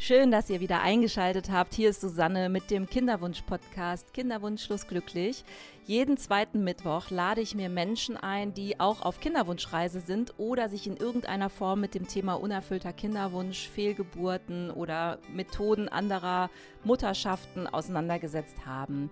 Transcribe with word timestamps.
Schön, 0.00 0.30
dass 0.30 0.48
ihr 0.48 0.60
wieder 0.60 0.80
eingeschaltet 0.80 1.50
habt. 1.50 1.74
Hier 1.74 1.90
ist 1.90 2.00
Susanne 2.00 2.48
mit 2.48 2.70
dem 2.70 2.86
Kinderwunsch-Podcast 2.86 4.14
Kinderwunschlos 4.14 4.86
glücklich. 4.86 5.44
Jeden 5.86 6.16
zweiten 6.16 6.62
Mittwoch 6.62 7.10
lade 7.10 7.40
ich 7.40 7.56
mir 7.56 7.68
Menschen 7.68 8.16
ein, 8.16 8.54
die 8.54 8.78
auch 8.78 9.02
auf 9.02 9.18
Kinderwunschreise 9.18 9.98
sind 9.98 10.34
oder 10.38 10.68
sich 10.68 10.86
in 10.86 10.96
irgendeiner 10.96 11.50
Form 11.50 11.80
mit 11.80 11.96
dem 11.96 12.06
Thema 12.06 12.34
unerfüllter 12.34 12.92
Kinderwunsch, 12.92 13.68
Fehlgeburten 13.68 14.70
oder 14.70 15.18
Methoden 15.34 15.88
anderer 15.88 16.48
Mutterschaften 16.88 17.68
auseinandergesetzt 17.68 18.66
haben. 18.66 19.10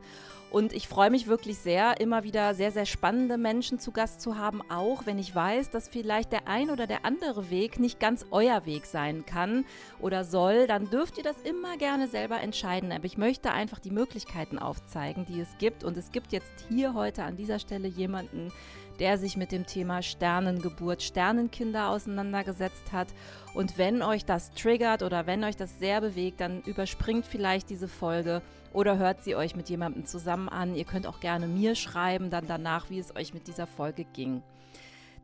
Und 0.50 0.72
ich 0.72 0.88
freue 0.88 1.10
mich 1.10 1.26
wirklich 1.26 1.58
sehr, 1.58 2.00
immer 2.00 2.24
wieder 2.24 2.54
sehr, 2.54 2.70
sehr 2.70 2.86
spannende 2.86 3.36
Menschen 3.36 3.78
zu 3.78 3.92
Gast 3.92 4.20
zu 4.20 4.38
haben, 4.38 4.62
auch 4.70 5.04
wenn 5.04 5.18
ich 5.18 5.34
weiß, 5.34 5.70
dass 5.70 5.88
vielleicht 5.88 6.32
der 6.32 6.48
ein 6.48 6.70
oder 6.70 6.86
der 6.86 7.04
andere 7.04 7.50
Weg 7.50 7.78
nicht 7.78 8.00
ganz 8.00 8.24
euer 8.30 8.64
Weg 8.64 8.86
sein 8.86 9.26
kann 9.26 9.64
oder 10.00 10.24
soll, 10.24 10.66
dann 10.66 10.88
dürft 10.88 11.18
ihr 11.18 11.24
das 11.24 11.42
immer 11.42 11.76
gerne 11.76 12.08
selber 12.08 12.40
entscheiden. 12.40 12.92
Aber 12.92 13.04
ich 13.04 13.18
möchte 13.18 13.50
einfach 13.50 13.80
die 13.80 13.90
Möglichkeiten 13.90 14.58
aufzeigen, 14.58 15.26
die 15.26 15.40
es 15.40 15.58
gibt. 15.58 15.84
Und 15.84 15.96
es 15.96 16.10
gibt 16.10 16.32
jetzt 16.32 16.66
hier 16.68 16.94
heute 16.94 17.24
an 17.24 17.36
dieser 17.36 17.58
Stelle 17.58 17.88
jemanden, 17.88 18.50
der 18.98 19.18
sich 19.18 19.36
mit 19.36 19.52
dem 19.52 19.66
Thema 19.66 20.02
Sternengeburt, 20.02 21.02
Sternenkinder 21.02 21.90
auseinandergesetzt 21.90 22.92
hat. 22.92 23.08
Und 23.54 23.78
wenn 23.78 24.02
euch 24.02 24.24
das 24.24 24.50
triggert 24.52 25.02
oder 25.02 25.26
wenn 25.26 25.44
euch 25.44 25.56
das 25.56 25.78
sehr 25.78 26.00
bewegt, 26.00 26.40
dann 26.40 26.62
überspringt 26.62 27.26
vielleicht 27.26 27.70
diese 27.70 27.88
Folge 27.88 28.42
oder 28.72 28.98
hört 28.98 29.24
sie 29.24 29.34
euch 29.36 29.56
mit 29.56 29.68
jemandem 29.68 30.04
zusammen 30.04 30.48
an. 30.48 30.74
Ihr 30.74 30.84
könnt 30.84 31.06
auch 31.06 31.20
gerne 31.20 31.46
mir 31.46 31.74
schreiben, 31.74 32.30
dann 32.30 32.46
danach, 32.46 32.90
wie 32.90 32.98
es 32.98 33.14
euch 33.16 33.32
mit 33.32 33.46
dieser 33.46 33.66
Folge 33.66 34.04
ging. 34.04 34.42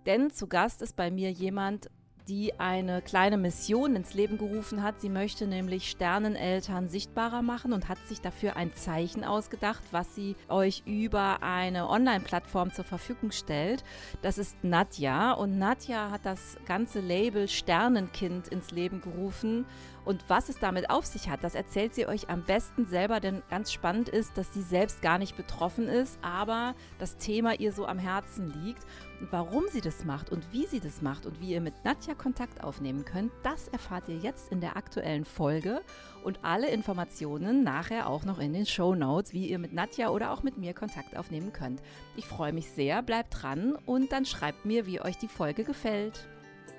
Denn 0.06 0.30
zu 0.30 0.46
Gast 0.46 0.82
ist 0.82 0.96
bei 0.96 1.10
mir 1.10 1.30
jemand, 1.30 1.90
die 2.28 2.58
eine 2.60 3.02
kleine 3.02 3.36
Mission 3.36 3.96
ins 3.96 4.14
Leben 4.14 4.38
gerufen 4.38 4.82
hat. 4.82 5.00
Sie 5.00 5.08
möchte 5.08 5.46
nämlich 5.46 5.90
Sterneneltern 5.90 6.88
sichtbarer 6.88 7.42
machen 7.42 7.72
und 7.72 7.88
hat 7.88 7.98
sich 8.06 8.20
dafür 8.20 8.56
ein 8.56 8.74
Zeichen 8.74 9.24
ausgedacht, 9.24 9.82
was 9.90 10.14
sie 10.14 10.36
euch 10.48 10.82
über 10.86 11.42
eine 11.42 11.88
Online-Plattform 11.88 12.72
zur 12.72 12.84
Verfügung 12.84 13.32
stellt. 13.32 13.84
Das 14.22 14.38
ist 14.38 14.62
Nadja 14.62 15.32
und 15.32 15.58
Nadja 15.58 16.10
hat 16.10 16.24
das 16.24 16.56
ganze 16.66 17.00
Label 17.00 17.48
Sternenkind 17.48 18.48
ins 18.48 18.70
Leben 18.70 19.00
gerufen 19.00 19.66
und 20.04 20.24
was 20.28 20.48
es 20.48 20.58
damit 20.58 20.90
auf 20.90 21.06
sich 21.06 21.28
hat, 21.28 21.44
das 21.44 21.54
erzählt 21.54 21.94
sie 21.94 22.06
euch 22.06 22.28
am 22.28 22.42
besten 22.42 22.86
selber, 22.86 23.20
denn 23.20 23.42
ganz 23.50 23.72
spannend 23.72 24.08
ist, 24.08 24.36
dass 24.36 24.52
sie 24.52 24.62
selbst 24.62 25.00
gar 25.00 25.18
nicht 25.18 25.36
betroffen 25.36 25.86
ist, 25.86 26.18
aber 26.22 26.74
das 26.98 27.16
Thema 27.18 27.54
ihr 27.60 27.72
so 27.72 27.86
am 27.86 27.98
Herzen 27.98 28.52
liegt. 28.64 28.84
Und 29.20 29.30
warum 29.30 29.68
sie 29.68 29.80
das 29.80 30.04
macht 30.04 30.30
und 30.30 30.52
wie 30.52 30.66
sie 30.66 30.80
das 30.80 31.02
macht 31.02 31.26
und 31.26 31.40
wie 31.40 31.52
ihr 31.52 31.60
mit 31.60 31.84
Nadja 31.84 32.14
Kontakt 32.14 32.64
aufnehmen 32.64 33.04
könnt, 33.04 33.30
das 33.44 33.68
erfahrt 33.68 34.08
ihr 34.08 34.16
jetzt 34.16 34.50
in 34.50 34.60
der 34.60 34.76
aktuellen 34.76 35.24
Folge 35.24 35.82
und 36.24 36.40
alle 36.42 36.68
Informationen 36.70 37.62
nachher 37.62 38.08
auch 38.08 38.24
noch 38.24 38.40
in 38.40 38.52
den 38.52 38.66
Show 38.66 38.96
Notes, 38.96 39.32
wie 39.32 39.46
ihr 39.46 39.60
mit 39.60 39.72
Nadja 39.72 40.08
oder 40.08 40.32
auch 40.32 40.42
mit 40.42 40.58
mir 40.58 40.74
Kontakt 40.74 41.16
aufnehmen 41.16 41.52
könnt. 41.52 41.80
Ich 42.16 42.26
freue 42.26 42.52
mich 42.52 42.68
sehr, 42.70 43.02
bleibt 43.02 43.42
dran 43.42 43.76
und 43.86 44.10
dann 44.10 44.24
schreibt 44.24 44.64
mir, 44.64 44.86
wie 44.86 45.00
euch 45.00 45.18
die 45.18 45.28
Folge 45.28 45.62
gefällt. 45.62 46.26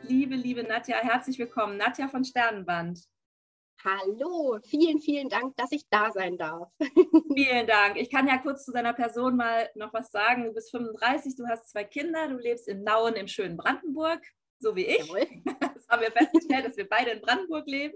Liebe, 0.01 0.35
liebe 0.35 0.63
Nadja, 0.63 0.97
herzlich 0.97 1.39
willkommen. 1.39 1.77
Nadja 1.77 2.09
von 2.09 2.25
Sternenband. 2.25 3.12
Hallo, 3.83 4.59
vielen, 4.63 5.01
vielen 5.01 5.29
Dank, 5.29 5.57
dass 5.57 5.71
ich 5.71 5.87
da 5.89 6.11
sein 6.11 6.37
darf. 6.37 6.69
vielen 7.35 7.67
Dank. 7.67 7.97
Ich 7.97 8.09
kann 8.09 8.27
ja 8.27 8.37
kurz 8.37 8.65
zu 8.65 8.71
deiner 8.71 8.93
Person 8.93 9.35
mal 9.35 9.69
noch 9.75 9.93
was 9.93 10.11
sagen. 10.11 10.45
Du 10.45 10.53
bist 10.53 10.71
35, 10.71 11.35
du 11.35 11.47
hast 11.47 11.69
zwei 11.69 11.83
Kinder, 11.83 12.27
du 12.29 12.37
lebst 12.37 12.67
in 12.67 12.83
Nauen 12.83 13.15
im 13.15 13.27
schönen 13.27 13.57
Brandenburg, 13.57 14.21
so 14.59 14.75
wie 14.75 14.85
ich. 14.85 15.07
Jawohl. 15.07 15.27
Das 15.75 15.87
haben 15.89 16.01
wir 16.01 16.11
festgestellt, 16.11 16.65
dass 16.65 16.77
wir 16.77 16.87
beide 16.87 17.11
in 17.11 17.21
Brandenburg 17.21 17.67
leben. 17.67 17.93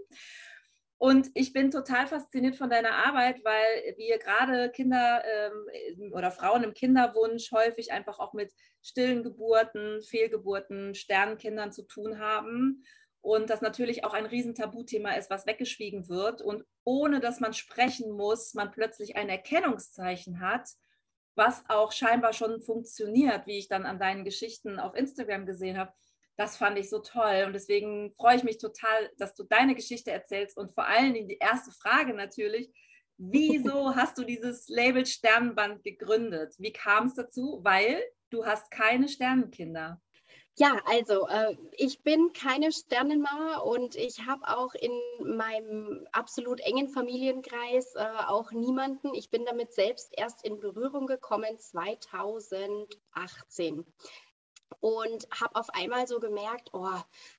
Und 0.99 1.29
ich 1.35 1.53
bin 1.53 1.71
total 1.71 2.07
fasziniert 2.07 2.55
von 2.55 2.69
deiner 2.69 2.91
Arbeit, 2.91 3.43
weil 3.45 3.95
wir 3.97 4.17
gerade 4.17 4.71
Kinder 4.71 5.23
ähm, 5.25 6.11
oder 6.11 6.31
Frauen 6.31 6.63
im 6.63 6.73
Kinderwunsch 6.73 7.51
häufig 7.51 7.91
einfach 7.91 8.19
auch 8.19 8.33
mit 8.33 8.51
stillen 8.81 9.23
Geburten, 9.23 10.01
Fehlgeburten, 10.01 10.95
Sternenkindern 10.95 11.71
zu 11.71 11.87
tun 11.87 12.19
haben 12.19 12.83
und 13.21 13.49
das 13.49 13.61
natürlich 13.61 14.03
auch 14.03 14.13
ein 14.13 14.25
Riesentabuthema 14.25 15.11
ist, 15.13 15.29
was 15.29 15.45
weggeschwiegen 15.45 16.07
wird 16.07 16.41
und 16.41 16.63
ohne 16.83 17.19
dass 17.19 17.39
man 17.39 17.53
sprechen 17.53 18.11
muss, 18.11 18.53
man 18.53 18.71
plötzlich 18.71 19.15
ein 19.15 19.29
Erkennungszeichen 19.29 20.39
hat, 20.39 20.69
was 21.35 21.63
auch 21.69 21.91
scheinbar 21.91 22.33
schon 22.33 22.61
funktioniert, 22.61 23.45
wie 23.45 23.59
ich 23.59 23.67
dann 23.67 23.85
an 23.85 23.99
deinen 23.99 24.25
Geschichten 24.25 24.79
auf 24.79 24.95
Instagram 24.95 25.45
gesehen 25.45 25.77
habe. 25.77 25.93
Das 26.35 26.57
fand 26.57 26.77
ich 26.77 26.89
so 26.89 26.99
toll 26.99 27.43
und 27.47 27.53
deswegen 27.53 28.13
freue 28.15 28.37
ich 28.37 28.43
mich 28.43 28.57
total, 28.57 29.11
dass 29.17 29.33
du 29.33 29.43
deine 29.43 29.75
Geschichte 29.75 30.11
erzählst 30.11 30.57
und 30.57 30.71
vor 30.71 30.87
allen 30.87 31.13
Dingen 31.13 31.27
die 31.27 31.39
erste 31.39 31.71
Frage 31.71 32.13
natürlich, 32.13 32.71
wieso 33.17 33.95
hast 33.95 34.17
du 34.17 34.23
dieses 34.23 34.67
Label 34.67 35.05
Sternenband 35.05 35.83
gegründet? 35.83 36.55
Wie 36.59 36.73
kam 36.73 37.07
es 37.07 37.15
dazu? 37.15 37.59
Weil 37.63 38.01
du 38.29 38.45
hast 38.45 38.69
keine 38.71 39.07
Sternenkinder. 39.07 40.01
Ja, 40.59 40.81
also 40.85 41.27
äh, 41.27 41.55
ich 41.73 42.01
bin 42.01 42.33
keine 42.33 42.71
Sternenmama 42.71 43.57
und 43.57 43.95
ich 43.95 44.25
habe 44.25 44.47
auch 44.47 44.73
in 44.73 44.91
meinem 45.19 46.07
absolut 46.11 46.59
engen 46.61 46.89
Familienkreis 46.89 47.93
äh, 47.93 48.07
auch 48.25 48.51
niemanden. 48.51 49.13
Ich 49.13 49.29
bin 49.29 49.45
damit 49.45 49.73
selbst 49.73 50.11
erst 50.17 50.43
in 50.43 50.59
Berührung 50.59 51.05
gekommen 51.05 51.59
2018 51.59 53.85
und 54.79 55.27
habe 55.29 55.55
auf 55.57 55.69
einmal 55.75 56.07
so 56.07 56.19
gemerkt, 56.19 56.69
oh, 56.73 56.89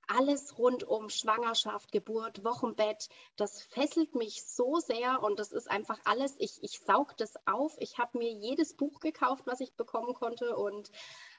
alles 0.07 0.57
rund 0.57 0.85
um 0.85 1.11
Schwangerschaft, 1.11 1.91
Geburt, 1.91 2.45
Wochenbett, 2.45 3.09
das 3.35 3.63
fesselt 3.63 4.15
mich 4.15 4.45
so 4.45 4.77
sehr 4.77 5.25
und 5.25 5.41
das 5.41 5.51
ist 5.51 5.69
einfach 5.69 5.99
alles, 6.05 6.37
ich, 6.39 6.63
ich 6.63 6.79
saug 6.79 7.17
das 7.17 7.35
auf. 7.47 7.75
Ich 7.81 7.99
habe 7.99 8.19
mir 8.19 8.31
jedes 8.31 8.75
Buch 8.75 9.01
gekauft, 9.01 9.43
was 9.47 9.59
ich 9.59 9.75
bekommen 9.75 10.15
konnte 10.15 10.57
und 10.57 10.93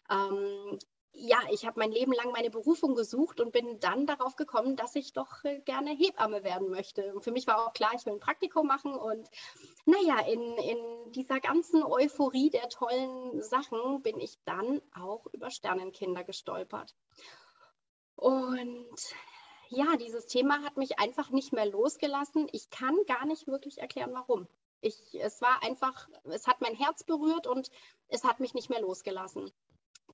ähm, 0.10 0.78
ja, 1.14 1.40
ich 1.52 1.66
habe 1.66 1.80
mein 1.80 1.92
Leben 1.92 2.14
lang 2.14 2.32
meine 2.32 2.50
Berufung 2.50 2.96
gesucht 2.96 3.40
und 3.40 3.52
bin 3.52 3.80
dann 3.80 4.06
darauf 4.06 4.36
gekommen, 4.36 4.76
dass 4.76 4.96
ich 4.96 5.14
doch 5.14 5.44
äh, 5.44 5.60
gerne 5.62 5.92
Hebamme 5.92 6.44
werden 6.44 6.70
möchte. 6.70 7.14
Und 7.14 7.24
für 7.24 7.32
mich 7.32 7.48
war 7.48 7.66
auch 7.66 7.74
klar, 7.74 7.92
ich 7.96 8.06
will 8.06 8.14
ein 8.14 8.20
Praktikum 8.20 8.68
machen. 8.68 8.94
Und 8.94 9.28
naja, 9.86 10.20
in, 10.28 10.42
in 10.58 11.12
dieser 11.12 11.40
ganzen 11.40 11.84
Euphorie 11.84 12.50
der 12.50 12.70
tollen 12.70 13.42
Sachen 13.42 14.02
bin 14.02 14.20
ich 14.20 14.38
dann 14.46 14.82
auch 14.96 15.26
über 15.34 15.50
Sternenkinder 15.50 16.24
gestolpert. 16.24 16.96
Und 18.16 18.98
ja, 19.70 19.98
dieses 19.98 20.28
Thema 20.28 20.64
hat 20.64 20.78
mich 20.78 21.00
einfach 21.00 21.32
nicht 21.32 21.54
mehr 21.54 21.66
losgelassen. 21.66 22.48
Ich 22.52 22.70
kann 22.70 22.96
gar 23.08 23.26
nicht 23.26 23.48
wirklich 23.48 23.80
erklären, 23.80 24.14
warum. 24.14 24.48
Ich, 24.82 24.96
es 25.16 25.42
war 25.42 25.62
einfach, 25.64 26.08
es 26.24 26.48
hat 26.48 26.62
mein 26.62 26.76
Herz 26.76 27.04
berührt 27.04 27.48
und 27.48 27.70
es 28.08 28.24
hat 28.24 28.40
mich 28.40 28.54
nicht 28.54 28.70
mehr 28.70 28.80
losgelassen 28.80 29.52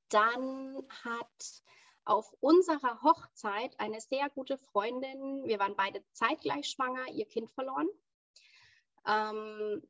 dann 0.10 0.84
hat 1.04 1.64
auf 2.06 2.32
unserer 2.40 3.02
Hochzeit 3.02 3.80
eine 3.80 4.00
sehr 4.00 4.30
gute 4.30 4.58
Freundin, 4.58 5.46
wir 5.46 5.60
waren 5.60 5.76
beide 5.76 6.04
zeitgleich 6.14 6.68
schwanger, 6.70 7.08
ihr 7.12 7.26
Kind 7.26 7.52
verloren. 7.52 7.88
Ähm, 9.08 9.82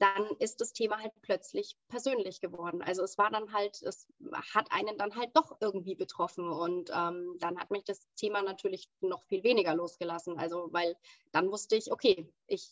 dann 0.00 0.26
ist 0.38 0.62
das 0.62 0.72
Thema 0.72 0.98
halt 0.98 1.12
plötzlich 1.20 1.76
persönlich 1.88 2.40
geworden. 2.40 2.80
Also 2.82 3.02
es 3.02 3.18
war 3.18 3.30
dann 3.30 3.52
halt, 3.52 3.82
es 3.82 4.08
hat 4.54 4.72
einen 4.72 4.96
dann 4.96 5.14
halt 5.14 5.30
doch 5.34 5.58
irgendwie 5.60 5.94
betroffen 5.94 6.48
und 6.48 6.90
ähm, 6.92 7.36
dann 7.38 7.60
hat 7.60 7.70
mich 7.70 7.84
das 7.84 8.08
Thema 8.16 8.42
natürlich 8.42 8.88
noch 9.00 9.22
viel 9.24 9.44
weniger 9.44 9.74
losgelassen. 9.74 10.38
Also 10.38 10.68
weil 10.72 10.96
dann 11.32 11.50
wusste 11.50 11.76
ich, 11.76 11.92
okay, 11.92 12.26
ich, 12.46 12.70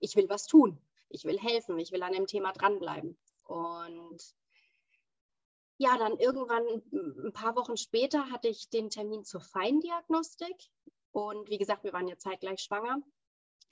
ich 0.00 0.14
will 0.14 0.28
was 0.28 0.46
tun, 0.46 0.80
ich 1.08 1.24
will 1.24 1.38
helfen, 1.38 1.78
ich 1.80 1.90
will 1.90 2.02
an 2.04 2.12
dem 2.12 2.28
Thema 2.28 2.52
dranbleiben. 2.52 3.18
Und 3.44 4.22
ja, 5.82 5.98
dann 5.98 6.16
irgendwann 6.18 6.64
ein 7.26 7.32
paar 7.32 7.56
Wochen 7.56 7.76
später 7.76 8.30
hatte 8.30 8.46
ich 8.46 8.70
den 8.70 8.88
Termin 8.88 9.24
zur 9.24 9.40
Feindiagnostik. 9.40 10.70
Und 11.10 11.50
wie 11.50 11.58
gesagt, 11.58 11.82
wir 11.82 11.92
waren 11.92 12.06
ja 12.06 12.16
zeitgleich 12.16 12.60
schwanger. 12.60 13.02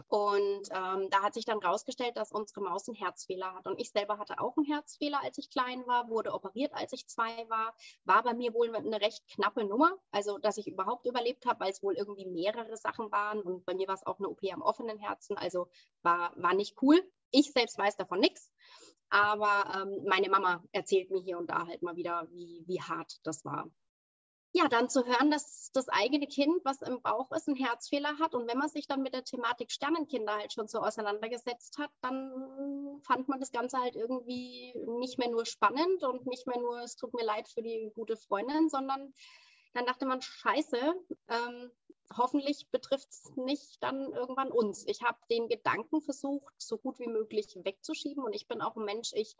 Und 0.09 0.69
ähm, 0.71 1.09
da 1.11 1.23
hat 1.23 1.35
sich 1.35 1.45
dann 1.45 1.61
herausgestellt, 1.61 2.17
dass 2.17 2.33
unsere 2.33 2.61
Maus 2.61 2.89
einen 2.89 2.97
Herzfehler 2.97 3.55
hat. 3.55 3.67
Und 3.67 3.81
ich 3.81 3.91
selber 3.91 4.19
hatte 4.19 4.41
auch 4.41 4.57
einen 4.57 4.67
Herzfehler, 4.67 5.21
als 5.23 5.39
ich 5.39 5.51
klein 5.51 5.87
war, 5.87 6.09
wurde 6.09 6.33
operiert, 6.33 6.73
als 6.75 6.93
ich 6.93 7.07
zwei 7.07 7.49
war. 7.49 7.75
War 8.05 8.23
bei 8.23 8.35
mir 8.35 8.55
wohl 8.55 8.75
eine 8.75 9.01
recht 9.01 9.27
knappe 9.29 9.65
Nummer, 9.65 9.93
also 10.11 10.39
dass 10.39 10.57
ich 10.57 10.67
überhaupt 10.67 11.07
überlebt 11.07 11.47
habe, 11.47 11.61
weil 11.61 11.71
es 11.71 11.83
wohl 11.83 11.95
irgendwie 11.95 12.27
mehrere 12.27 12.77
Sachen 12.77 13.11
waren. 13.13 13.41
Und 13.41 13.65
bei 13.65 13.75
mir 13.75 13.89
war 13.89 13.95
es 13.95 14.07
auch 14.07 14.19
eine 14.19 14.29
OP 14.29 14.41
am 14.53 14.63
offenen 14.63 14.99
Herzen, 14.99 15.37
also 15.37 15.69
war, 16.03 16.33
war 16.37 16.55
nicht 16.55 16.81
cool. 16.83 17.01
Ich 17.31 17.53
selbst 17.53 17.79
weiß 17.79 17.97
davon 17.97 18.21
nichts. 18.21 18.53
Aber 19.11 19.65
ähm, 19.75 20.05
meine 20.07 20.29
Mama 20.29 20.63
erzählt 20.73 21.11
mir 21.11 21.21
hier 21.21 21.39
und 21.39 21.51
da 21.51 21.67
halt 21.67 21.83
mal 21.83 21.97
wieder, 21.97 22.29
wie, 22.31 22.63
wie 22.67 22.81
hart 22.81 23.21
das 23.25 23.45
war. 23.45 23.69
Ja, 24.53 24.67
dann 24.69 24.89
zu 24.89 25.07
hören, 25.07 25.31
dass 25.31 25.71
das 25.73 25.89
eigene 25.89 26.27
Kind, 26.27 26.65
was 26.65 26.83
im 26.83 27.01
Bauch 27.03 27.31
ist, 27.31 27.47
einen 27.47 27.57
Herzfehler 27.57 28.19
hat. 28.19 28.35
Und 28.35 28.49
wenn 28.49 28.59
man 28.59 28.69
sich 28.69 28.89
dann 28.89 29.03
mit 29.03 29.15
der 29.15 29.25
Thematik 29.25 29.71
Sternenkinder 29.71 30.37
halt 30.37 30.53
schon 30.53 30.67
so 30.67 30.81
auseinandergesetzt 30.81 31.79
hat, 31.79 31.91
dann 32.01 33.01
fand 33.03 33.29
man 33.29 33.39
das 33.39 33.53
Ganze 33.53 33.79
halt 33.79 33.95
irgendwie 33.95 34.75
nicht 34.99 35.19
mehr 35.19 35.31
nur 35.31 35.47
spannend 35.47 36.03
und 36.03 36.27
nicht 36.27 36.49
mehr 36.49 36.59
nur, 36.59 36.81
es 36.81 36.97
tut 36.97 37.15
mir 37.15 37.25
leid 37.25 37.49
für 37.49 37.63
die 37.63 37.93
gute 37.95 38.17
Freundin, 38.17 38.69
sondern 38.69 39.15
dann 39.73 39.87
dachte 39.87 40.05
man, 40.05 40.21
scheiße, 40.21 40.95
ähm, 41.29 41.71
hoffentlich 42.17 42.69
betrifft 42.71 43.09
es 43.11 43.31
nicht 43.37 43.81
dann 43.83 44.13
irgendwann 44.13 44.51
uns. 44.51 44.85
Ich 44.87 45.03
habe 45.03 45.19
den 45.31 45.49
Gedanken 45.49 46.03
versucht, 46.03 46.53
so 46.59 46.77
gut 46.77 46.99
wie 46.99 47.07
möglich 47.07 47.57
wegzuschieben 47.63 48.25
und 48.25 48.35
ich 48.35 48.49
bin 48.49 48.61
auch 48.63 48.77
ein 48.77 48.85
Mensch, 48.85 49.13
ich 49.15 49.37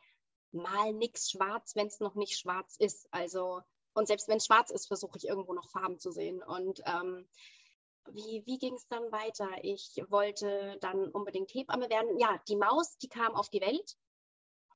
mal 0.53 0.93
nichts 0.93 1.31
schwarz, 1.31 1.75
wenn 1.75 1.89
es 1.89 2.01
noch 2.01 2.15
nicht 2.15 2.39
schwarz 2.39 2.77
ist. 2.79 3.09
Also, 3.13 3.61
und 4.01 4.07
selbst 4.07 4.29
wenn 4.29 4.39
es 4.39 4.47
schwarz 4.47 4.71
ist, 4.71 4.87
versuche 4.87 5.19
ich 5.19 5.29
irgendwo 5.29 5.53
noch 5.53 5.69
Farben 5.69 5.99
zu 5.99 6.11
sehen. 6.11 6.43
Und 6.43 6.81
ähm, 6.87 7.29
wie, 8.11 8.43
wie 8.47 8.57
ging 8.59 8.73
es 8.73 8.89
dann 8.89 9.13
weiter? 9.13 9.47
Ich 9.63 10.03
wollte 10.09 10.79
dann 10.81 11.11
unbedingt 11.11 11.53
Hebamme 11.53 11.91
werden. 11.91 12.19
Ja, 12.19 12.41
die 12.49 12.57
Maus, 12.57 12.97
die 12.97 13.09
kam 13.09 13.35
auf 13.35 13.51
die 13.51 13.61
Welt 13.61 13.99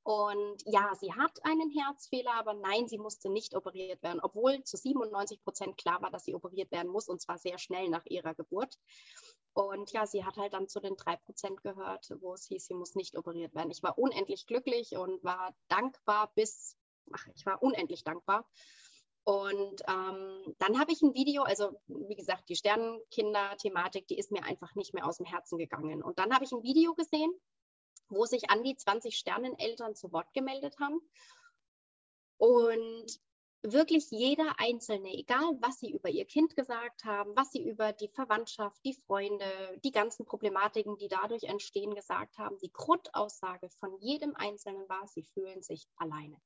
und 0.03 0.63
ja, 0.67 0.95
sie 1.01 1.15
hat 1.15 1.43
einen 1.45 1.71
Herzfehler, 1.71 2.35
aber 2.35 2.53
nein, 2.53 2.87
sie 2.87 2.99
musste 2.99 3.31
nicht 3.31 3.57
operiert 3.57 4.03
werden, 4.03 4.21
obwohl 4.23 4.63
zu 4.63 4.77
97 4.77 5.43
Prozent 5.43 5.79
klar 5.79 6.03
war, 6.03 6.11
dass 6.11 6.27
sie 6.27 6.35
operiert 6.35 6.71
werden 6.71 6.93
muss 6.93 7.09
und 7.09 7.23
zwar 7.23 7.39
sehr 7.39 7.57
schnell 7.57 7.89
nach 7.89 8.05
ihrer 8.05 8.35
Geburt. 8.35 8.79
Und 9.55 9.93
ja, 9.93 10.07
sie 10.07 10.23
hat 10.27 10.37
halt 10.37 10.53
dann 10.53 10.69
zu 10.69 10.81
den 10.81 10.97
drei 10.97 11.17
Prozent 11.17 11.63
gehört, 11.63 12.15
wo 12.21 12.35
es 12.35 12.45
hieß, 12.45 12.67
sie 12.67 12.75
muss 12.75 12.95
nicht 12.97 13.17
operiert 13.17 13.55
werden. 13.55 13.71
Ich 13.71 13.83
war 13.83 13.97
unendlich 13.97 14.47
glücklich 14.47 14.95
und 14.95 15.25
war 15.25 15.55
dankbar 15.69 16.31
bis, 16.35 16.77
ach, 17.11 17.27
ich 17.35 17.47
war 17.47 17.63
unendlich 17.63 18.05
dankbar. 18.05 18.47
Und 19.25 19.83
ähm, 19.89 20.55
dann 20.59 20.79
habe 20.79 20.93
ich 20.93 21.01
ein 21.03 21.15
Video, 21.15 21.43
also 21.43 21.81
wie 21.87 22.15
gesagt, 22.15 22.49
die 22.49 22.57
Sternenkinder-Thematik, 22.57 24.07
die 24.07 24.19
ist 24.19 24.31
mir 24.31 24.45
einfach 24.45 24.75
nicht 24.75 24.93
mehr 24.93 25.07
aus 25.07 25.17
dem 25.17 25.27
Herzen 25.27 25.57
gegangen. 25.57 26.03
Und 26.03 26.19
dann 26.19 26.35
habe 26.35 26.45
ich 26.45 26.53
ein 26.53 26.63
Video 26.63 26.95
gesehen 26.95 27.33
wo 28.09 28.25
sich 28.27 28.51
an 28.51 28.63
die 28.63 28.77
20 28.77 29.17
Sterneneltern 29.17 29.95
zu 29.95 30.13
Wort 30.13 30.33
gemeldet 30.35 30.77
haben. 30.81 31.01
Und 32.37 33.21
wirklich 33.63 34.11
jeder 34.11 34.59
Einzelne, 34.59 35.15
egal 35.15 35.57
was 35.61 35.79
sie 35.79 35.91
über 35.91 36.11
ihr 36.11 36.27
Kind 36.27 36.55
gesagt 36.55 37.05
haben, 37.05 37.35
was 37.35 37.51
sie 37.51 37.67
über 37.67 37.93
die 37.93 38.09
Verwandtschaft, 38.09 38.79
die 38.85 38.93
Freunde, 38.93 39.47
die 39.83 39.93
ganzen 39.93 40.27
Problematiken, 40.27 40.97
die 40.99 41.09
dadurch 41.09 41.45
entstehen, 41.45 41.95
gesagt 41.95 42.37
haben, 42.37 42.59
die 42.59 42.73
Grundaussage 42.73 43.71
von 43.81 43.97
jedem 44.01 44.35
Einzelnen 44.37 44.87
war, 44.89 45.07
sie 45.09 45.23
fühlen 45.23 45.63
sich 45.63 45.89
alleine. 45.97 46.37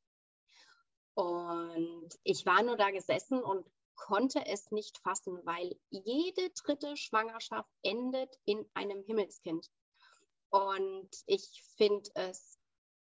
Und 1.18 2.10
ich 2.22 2.46
war 2.46 2.62
nur 2.62 2.76
da 2.76 2.92
gesessen 2.92 3.42
und 3.42 3.68
konnte 3.96 4.46
es 4.46 4.70
nicht 4.70 4.98
fassen, 4.98 5.44
weil 5.44 5.76
jede 5.90 6.48
dritte 6.50 6.96
Schwangerschaft 6.96 7.68
endet 7.82 8.38
in 8.44 8.64
einem 8.74 9.02
Himmelskind. 9.02 9.68
Und 10.50 11.10
ich 11.26 11.64
finde 11.76 12.08
es 12.14 12.60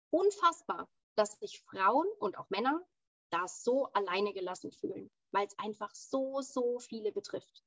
unfassbar, 0.10 0.90
dass 1.14 1.38
sich 1.38 1.62
Frauen 1.62 2.08
und 2.18 2.40
auch 2.40 2.50
Männer 2.50 2.84
da 3.30 3.48
so 3.48 3.86
alleine 3.94 4.34
gelassen 4.34 4.72
fühlen, 4.72 5.12
weil 5.30 5.46
es 5.46 5.60
einfach 5.60 5.94
so, 5.94 6.42
so 6.42 6.80
viele 6.80 7.12
betrifft. 7.12 7.64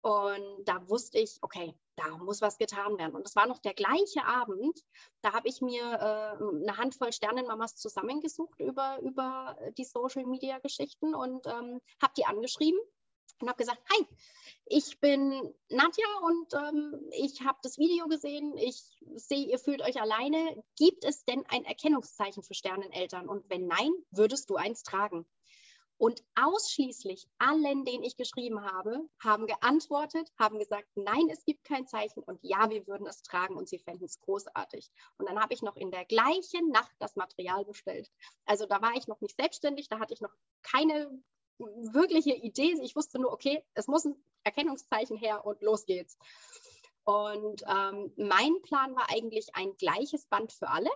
Und 0.00 0.64
da 0.64 0.88
wusste 0.88 1.18
ich, 1.18 1.38
okay, 1.42 1.74
da 1.96 2.18
muss 2.18 2.40
was 2.40 2.58
getan 2.58 2.98
werden. 2.98 3.14
Und 3.14 3.26
es 3.26 3.34
war 3.34 3.46
noch 3.46 3.58
der 3.58 3.74
gleiche 3.74 4.24
Abend, 4.24 4.84
da 5.22 5.32
habe 5.32 5.48
ich 5.48 5.60
mir 5.60 5.82
äh, 5.82 6.44
eine 6.44 6.76
Handvoll 6.76 7.12
Sternenmamas 7.12 7.76
zusammengesucht 7.76 8.60
über, 8.60 9.00
über 9.00 9.58
die 9.76 9.84
Social-Media-Geschichten 9.84 11.14
und 11.14 11.46
ähm, 11.46 11.80
habe 12.00 12.12
die 12.16 12.26
angeschrieben 12.26 12.78
und 13.40 13.48
habe 13.48 13.58
gesagt, 13.58 13.82
hi, 13.90 14.06
ich 14.66 15.00
bin 15.00 15.54
Nadja 15.68 16.06
und 16.22 16.54
ähm, 16.54 17.08
ich 17.12 17.40
habe 17.42 17.58
das 17.62 17.78
Video 17.78 18.06
gesehen. 18.06 18.56
Ich 18.56 18.82
sehe, 19.14 19.46
ihr 19.46 19.58
fühlt 19.58 19.82
euch 19.82 20.00
alleine. 20.00 20.62
Gibt 20.76 21.04
es 21.04 21.24
denn 21.24 21.44
ein 21.48 21.64
Erkennungszeichen 21.64 22.42
für 22.42 22.54
Sterneneltern? 22.54 23.28
Und 23.28 23.48
wenn 23.48 23.66
nein, 23.66 23.92
würdest 24.10 24.50
du 24.50 24.56
eins 24.56 24.82
tragen? 24.82 25.26
Und 25.98 26.22
ausschließlich 26.36 27.28
allen, 27.38 27.84
denen 27.84 28.04
ich 28.04 28.16
geschrieben 28.16 28.62
habe, 28.62 29.08
haben 29.18 29.46
geantwortet, 29.46 30.32
haben 30.38 30.58
gesagt, 30.60 30.88
nein, 30.94 31.28
es 31.28 31.44
gibt 31.44 31.64
kein 31.64 31.88
Zeichen 31.88 32.22
und 32.22 32.38
ja, 32.42 32.70
wir 32.70 32.86
würden 32.86 33.06
es 33.06 33.22
tragen 33.22 33.56
und 33.56 33.68
sie 33.68 33.80
fänden 33.80 34.04
es 34.04 34.20
großartig. 34.20 34.90
Und 35.18 35.28
dann 35.28 35.40
habe 35.40 35.54
ich 35.54 35.62
noch 35.62 35.74
in 35.74 35.90
der 35.90 36.04
gleichen 36.04 36.70
Nacht 36.70 36.94
das 37.00 37.16
Material 37.16 37.64
bestellt. 37.64 38.10
Also 38.44 38.64
da 38.66 38.80
war 38.80 38.94
ich 38.94 39.08
noch 39.08 39.20
nicht 39.20 39.36
selbstständig, 39.36 39.88
da 39.88 39.98
hatte 39.98 40.14
ich 40.14 40.20
noch 40.20 40.32
keine 40.62 41.20
wirkliche 41.58 42.34
Idee. 42.34 42.78
Ich 42.82 42.94
wusste 42.94 43.18
nur, 43.18 43.32
okay, 43.32 43.64
es 43.74 43.88
muss 43.88 44.04
ein 44.04 44.14
Erkennungszeichen 44.44 45.16
her 45.16 45.44
und 45.44 45.60
los 45.62 45.84
geht's. 45.84 46.16
Und 47.02 47.64
ähm, 47.66 48.12
mein 48.16 48.60
Plan 48.62 48.94
war 48.94 49.10
eigentlich 49.10 49.54
ein 49.54 49.76
gleiches 49.78 50.26
Band 50.26 50.52
für 50.52 50.68
alle. 50.68 50.90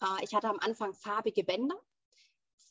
Äh, 0.00 0.24
ich 0.24 0.34
hatte 0.34 0.48
am 0.48 0.58
Anfang 0.58 0.94
farbige 0.94 1.44
Bänder. 1.44 1.80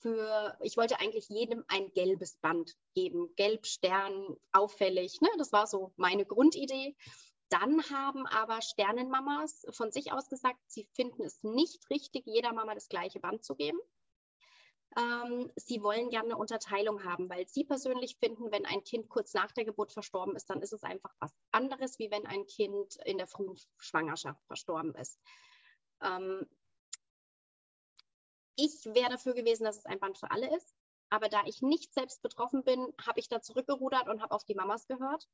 Für, 0.02 0.58
ich 0.62 0.78
wollte 0.78 1.00
eigentlich 1.00 1.30
jedem 1.30 1.64
ein 1.68 1.92
gelbes 1.94 2.36
Band 2.38 2.76
geben. 2.96 3.34
Gelb, 3.36 3.66
Stern, 3.66 4.36
auffällig. 4.52 5.22
Ne? 5.22 5.30
Das 5.38 5.52
war 5.52 5.68
so 5.68 5.94
meine 5.96 6.26
Grundidee. 6.26 6.96
Dann 7.50 7.84
haben 7.90 8.26
aber 8.28 8.62
Sternenmamas 8.62 9.66
von 9.72 9.92
sich 9.92 10.12
aus 10.12 10.30
gesagt, 10.30 10.60
sie 10.68 10.88
finden 10.94 11.24
es 11.24 11.44
nicht 11.44 11.90
richtig, 11.90 12.26
jeder 12.26 12.54
Mama 12.54 12.74
das 12.74 12.88
gleiche 12.88 13.20
Band 13.20 13.44
zu 13.44 13.56
geben 13.56 13.80
ähm, 14.98 15.52
sie 15.56 15.82
wollen 15.82 16.10
gerne 16.10 16.30
eine 16.30 16.38
Unterteilung 16.38 17.04
haben, 17.04 17.30
weil 17.30 17.48
sie 17.48 17.64
persönlich 17.64 18.18
finden, 18.18 18.52
wenn 18.52 18.66
ein 18.66 18.84
Kind 18.84 19.08
kurz 19.10 19.34
nach 19.34 19.52
der 19.52 19.66
Geburt 19.66 19.94
verstorben 19.94 20.36
ist, 20.36 20.50
dann 20.50 20.62
ist 20.62 20.74
es 20.74 20.84
einfach 20.84 21.14
was 21.20 21.32
anderes, 21.52 21.98
wie 22.00 22.12
wenn 22.12 22.26
ein 22.26 22.46
Kind 22.46 22.98
in 23.06 23.18
der 23.18 23.28
frühen 23.28 23.58
Schwangerschaft 23.78 24.44
verstorben 24.48 24.94
ist. 24.96 25.20
Ähm, 26.02 26.46
ich 28.56 28.86
wäre 28.86 29.10
dafür 29.10 29.34
gewesen, 29.34 29.64
dass 29.64 29.78
es 29.78 29.86
ein 29.86 30.00
Band 30.00 30.18
für 30.18 30.32
alle 30.32 30.56
ist. 30.56 30.76
Aber 31.10 31.28
da 31.28 31.42
ich 31.46 31.62
nicht 31.62 31.94
selbst 31.94 32.22
betroffen 32.22 32.64
bin, 32.64 32.94
habe 33.06 33.20
ich 33.20 33.28
da 33.28 33.42
zurückgerudert 33.42 34.08
und 34.08 34.22
habe 34.22 34.34
auf 34.34 34.46
die 34.46 34.56
Mamas 34.56 34.88
gehört 34.88 35.28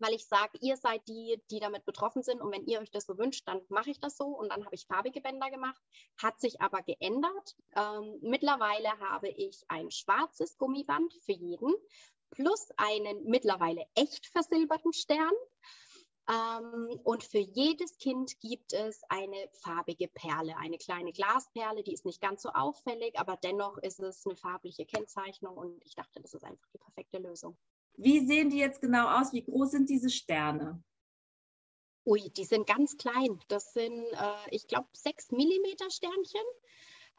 weil 0.00 0.14
ich 0.14 0.26
sage, 0.26 0.58
ihr 0.60 0.76
seid 0.76 1.06
die, 1.08 1.40
die 1.50 1.60
damit 1.60 1.84
betroffen 1.84 2.22
sind 2.22 2.40
und 2.40 2.52
wenn 2.52 2.66
ihr 2.66 2.80
euch 2.80 2.90
das 2.90 3.06
so 3.06 3.18
wünscht, 3.18 3.46
dann 3.46 3.60
mache 3.68 3.90
ich 3.90 4.00
das 4.00 4.16
so 4.16 4.26
und 4.26 4.50
dann 4.50 4.64
habe 4.64 4.74
ich 4.74 4.86
farbige 4.86 5.20
Bänder 5.20 5.50
gemacht, 5.50 5.82
hat 6.22 6.40
sich 6.40 6.60
aber 6.60 6.82
geändert. 6.82 7.56
Ähm, 7.74 8.18
mittlerweile 8.22 8.98
habe 9.00 9.28
ich 9.28 9.64
ein 9.68 9.90
schwarzes 9.90 10.56
Gummiband 10.58 11.12
für 11.24 11.32
jeden 11.32 11.74
plus 12.30 12.68
einen 12.76 13.24
mittlerweile 13.24 13.84
echt 13.94 14.26
versilberten 14.26 14.92
Stern. 14.92 15.32
Ähm, 16.28 17.00
und 17.04 17.24
für 17.24 17.38
jedes 17.38 17.96
Kind 17.96 18.38
gibt 18.40 18.74
es 18.74 19.00
eine 19.08 19.48
farbige 19.52 20.08
Perle, 20.08 20.56
eine 20.58 20.76
kleine 20.76 21.12
Glasperle, 21.12 21.82
die 21.82 21.94
ist 21.94 22.04
nicht 22.04 22.20
ganz 22.20 22.42
so 22.42 22.50
auffällig, 22.50 23.18
aber 23.18 23.36
dennoch 23.36 23.78
ist 23.78 24.00
es 24.00 24.26
eine 24.26 24.36
farbliche 24.36 24.84
Kennzeichnung 24.84 25.56
und 25.56 25.82
ich 25.86 25.94
dachte, 25.94 26.20
das 26.20 26.34
ist 26.34 26.44
einfach 26.44 26.68
die 26.74 26.78
perfekte 26.78 27.18
Lösung. 27.18 27.56
Wie 27.96 28.26
sehen 28.26 28.50
die 28.50 28.58
jetzt 28.58 28.80
genau 28.80 29.08
aus? 29.08 29.32
Wie 29.32 29.42
groß 29.42 29.70
sind 29.70 29.88
diese 29.88 30.10
Sterne? 30.10 30.82
Ui, 32.04 32.30
die 32.30 32.44
sind 32.44 32.66
ganz 32.66 32.96
klein. 32.96 33.40
Das 33.48 33.72
sind, 33.72 34.04
äh, 34.12 34.50
ich 34.50 34.66
glaube, 34.66 34.88
sechs 34.92 35.30
Millimeter 35.30 35.90
Sternchen. 35.90 36.44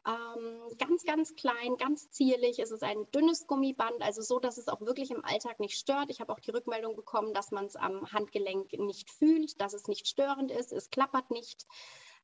Ähm, 0.06 0.78
ganz, 0.78 1.04
ganz 1.04 1.34
klein, 1.34 1.76
ganz 1.76 2.10
zierlich. 2.10 2.58
Es 2.58 2.70
ist 2.70 2.82
ein 2.82 3.10
dünnes 3.10 3.46
Gummiband, 3.46 4.00
also 4.00 4.22
so, 4.22 4.38
dass 4.38 4.56
es 4.56 4.68
auch 4.68 4.80
wirklich 4.80 5.10
im 5.10 5.24
Alltag 5.24 5.60
nicht 5.60 5.76
stört. 5.76 6.10
Ich 6.10 6.20
habe 6.20 6.32
auch 6.32 6.40
die 6.40 6.50
Rückmeldung 6.50 6.96
bekommen, 6.96 7.34
dass 7.34 7.50
man 7.50 7.66
es 7.66 7.76
am 7.76 8.10
Handgelenk 8.10 8.72
nicht 8.78 9.10
fühlt, 9.10 9.60
dass 9.60 9.74
es 9.74 9.88
nicht 9.88 10.08
störend 10.08 10.50
ist. 10.50 10.72
Es 10.72 10.88
klappert 10.88 11.30
nicht. 11.30 11.66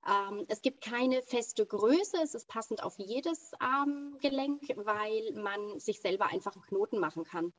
Ähm, 0.08 0.46
es 0.48 0.62
gibt 0.62 0.82
keine 0.82 1.20
feste 1.22 1.66
Größe. 1.66 2.16
Es 2.22 2.34
ist 2.34 2.48
passend 2.48 2.82
auf 2.82 2.98
jedes 2.98 3.52
Armgelenk, 3.58 4.62
weil 4.76 5.32
man 5.34 5.78
sich 5.78 6.00
selber 6.00 6.26
einfach 6.26 6.54
einen 6.54 6.64
Knoten 6.64 6.98
machen 6.98 7.24
kann. 7.24 7.52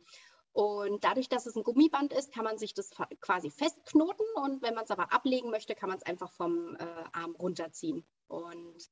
Und 0.54 1.04
dadurch, 1.04 1.30
dass 1.30 1.46
es 1.46 1.56
ein 1.56 1.64
Gummiband 1.64 2.12
ist, 2.14 2.34
kann 2.34 2.44
man 2.44 2.58
sich 2.58 2.74
das 2.74 2.90
quasi 3.22 3.52
festknoten. 3.52 4.26
Und 4.44 4.64
wenn 4.64 4.74
man 4.74 4.86
es 4.86 4.90
aber 4.90 5.14
ablegen 5.14 5.52
möchte, 5.52 5.76
kann 5.76 5.90
man 5.90 6.00
es 6.00 6.06
einfach 6.06 6.32
vom 6.32 6.76
äh, 6.76 7.04
Arm 7.12 7.36
runterziehen. 7.36 8.04
Und 8.28 8.90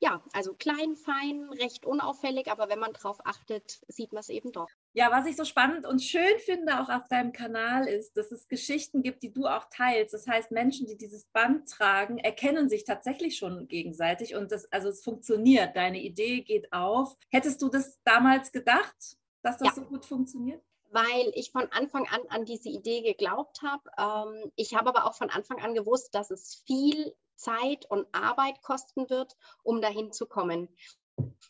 ja, 0.00 0.22
also 0.32 0.54
klein, 0.54 0.96
fein, 0.96 1.50
recht 1.52 1.84
unauffällig, 1.84 2.50
aber 2.50 2.70
wenn 2.70 2.78
man 2.78 2.94
drauf 2.94 3.18
achtet, 3.24 3.80
sieht 3.86 4.12
man 4.12 4.20
es 4.20 4.30
eben 4.30 4.50
doch. 4.50 4.68
Ja, 4.94 5.10
was 5.10 5.26
ich 5.26 5.36
so 5.36 5.44
spannend 5.44 5.86
und 5.86 6.02
schön 6.02 6.38
finde 6.38 6.80
auch 6.80 6.88
auf 6.88 7.06
deinem 7.08 7.32
Kanal 7.32 7.86
ist, 7.86 8.16
dass 8.16 8.32
es 8.32 8.48
Geschichten 8.48 9.02
gibt, 9.02 9.22
die 9.22 9.32
du 9.32 9.46
auch 9.46 9.66
teilst. 9.70 10.14
Das 10.14 10.26
heißt, 10.26 10.52
Menschen, 10.52 10.86
die 10.86 10.96
dieses 10.96 11.26
Band 11.26 11.68
tragen, 11.68 12.18
erkennen 12.18 12.70
sich 12.70 12.84
tatsächlich 12.84 13.36
schon 13.36 13.68
gegenseitig 13.68 14.34
und 14.34 14.50
das, 14.50 14.72
also 14.72 14.88
es 14.88 15.04
funktioniert. 15.04 15.76
Deine 15.76 16.00
Idee 16.00 16.40
geht 16.40 16.72
auf. 16.72 17.16
Hättest 17.30 17.60
du 17.60 17.68
das 17.68 18.00
damals 18.02 18.52
gedacht, 18.52 19.18
dass 19.42 19.58
das 19.58 19.68
ja. 19.68 19.74
so 19.74 19.82
gut 19.82 20.06
funktioniert? 20.06 20.62
Weil 20.90 21.32
ich 21.34 21.52
von 21.52 21.70
Anfang 21.72 22.06
an 22.08 22.20
an 22.28 22.44
diese 22.44 22.68
Idee 22.68 23.02
geglaubt 23.02 23.62
habe. 23.62 23.90
Ähm, 23.96 24.52
ich 24.56 24.74
habe 24.74 24.88
aber 24.90 25.06
auch 25.06 25.14
von 25.14 25.30
Anfang 25.30 25.60
an 25.60 25.74
gewusst, 25.74 26.14
dass 26.14 26.30
es 26.30 26.62
viel 26.66 27.14
Zeit 27.36 27.86
und 27.90 28.06
Arbeit 28.12 28.60
kosten 28.62 29.08
wird, 29.08 29.36
um 29.62 29.80
dahin 29.80 30.12
zu 30.12 30.26
kommen. 30.26 30.68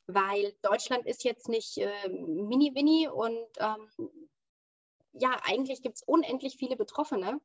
Weil 0.06 0.54
Deutschland 0.62 1.06
ist 1.06 1.24
jetzt 1.24 1.48
nicht 1.48 1.78
äh, 1.78 2.08
mini-winnie 2.08 3.08
und 3.08 3.46
ähm, 3.58 3.88
ja, 5.12 5.36
eigentlich 5.42 5.82
gibt 5.82 5.96
es 5.96 6.02
unendlich 6.02 6.56
viele 6.56 6.76
Betroffene. 6.76 7.40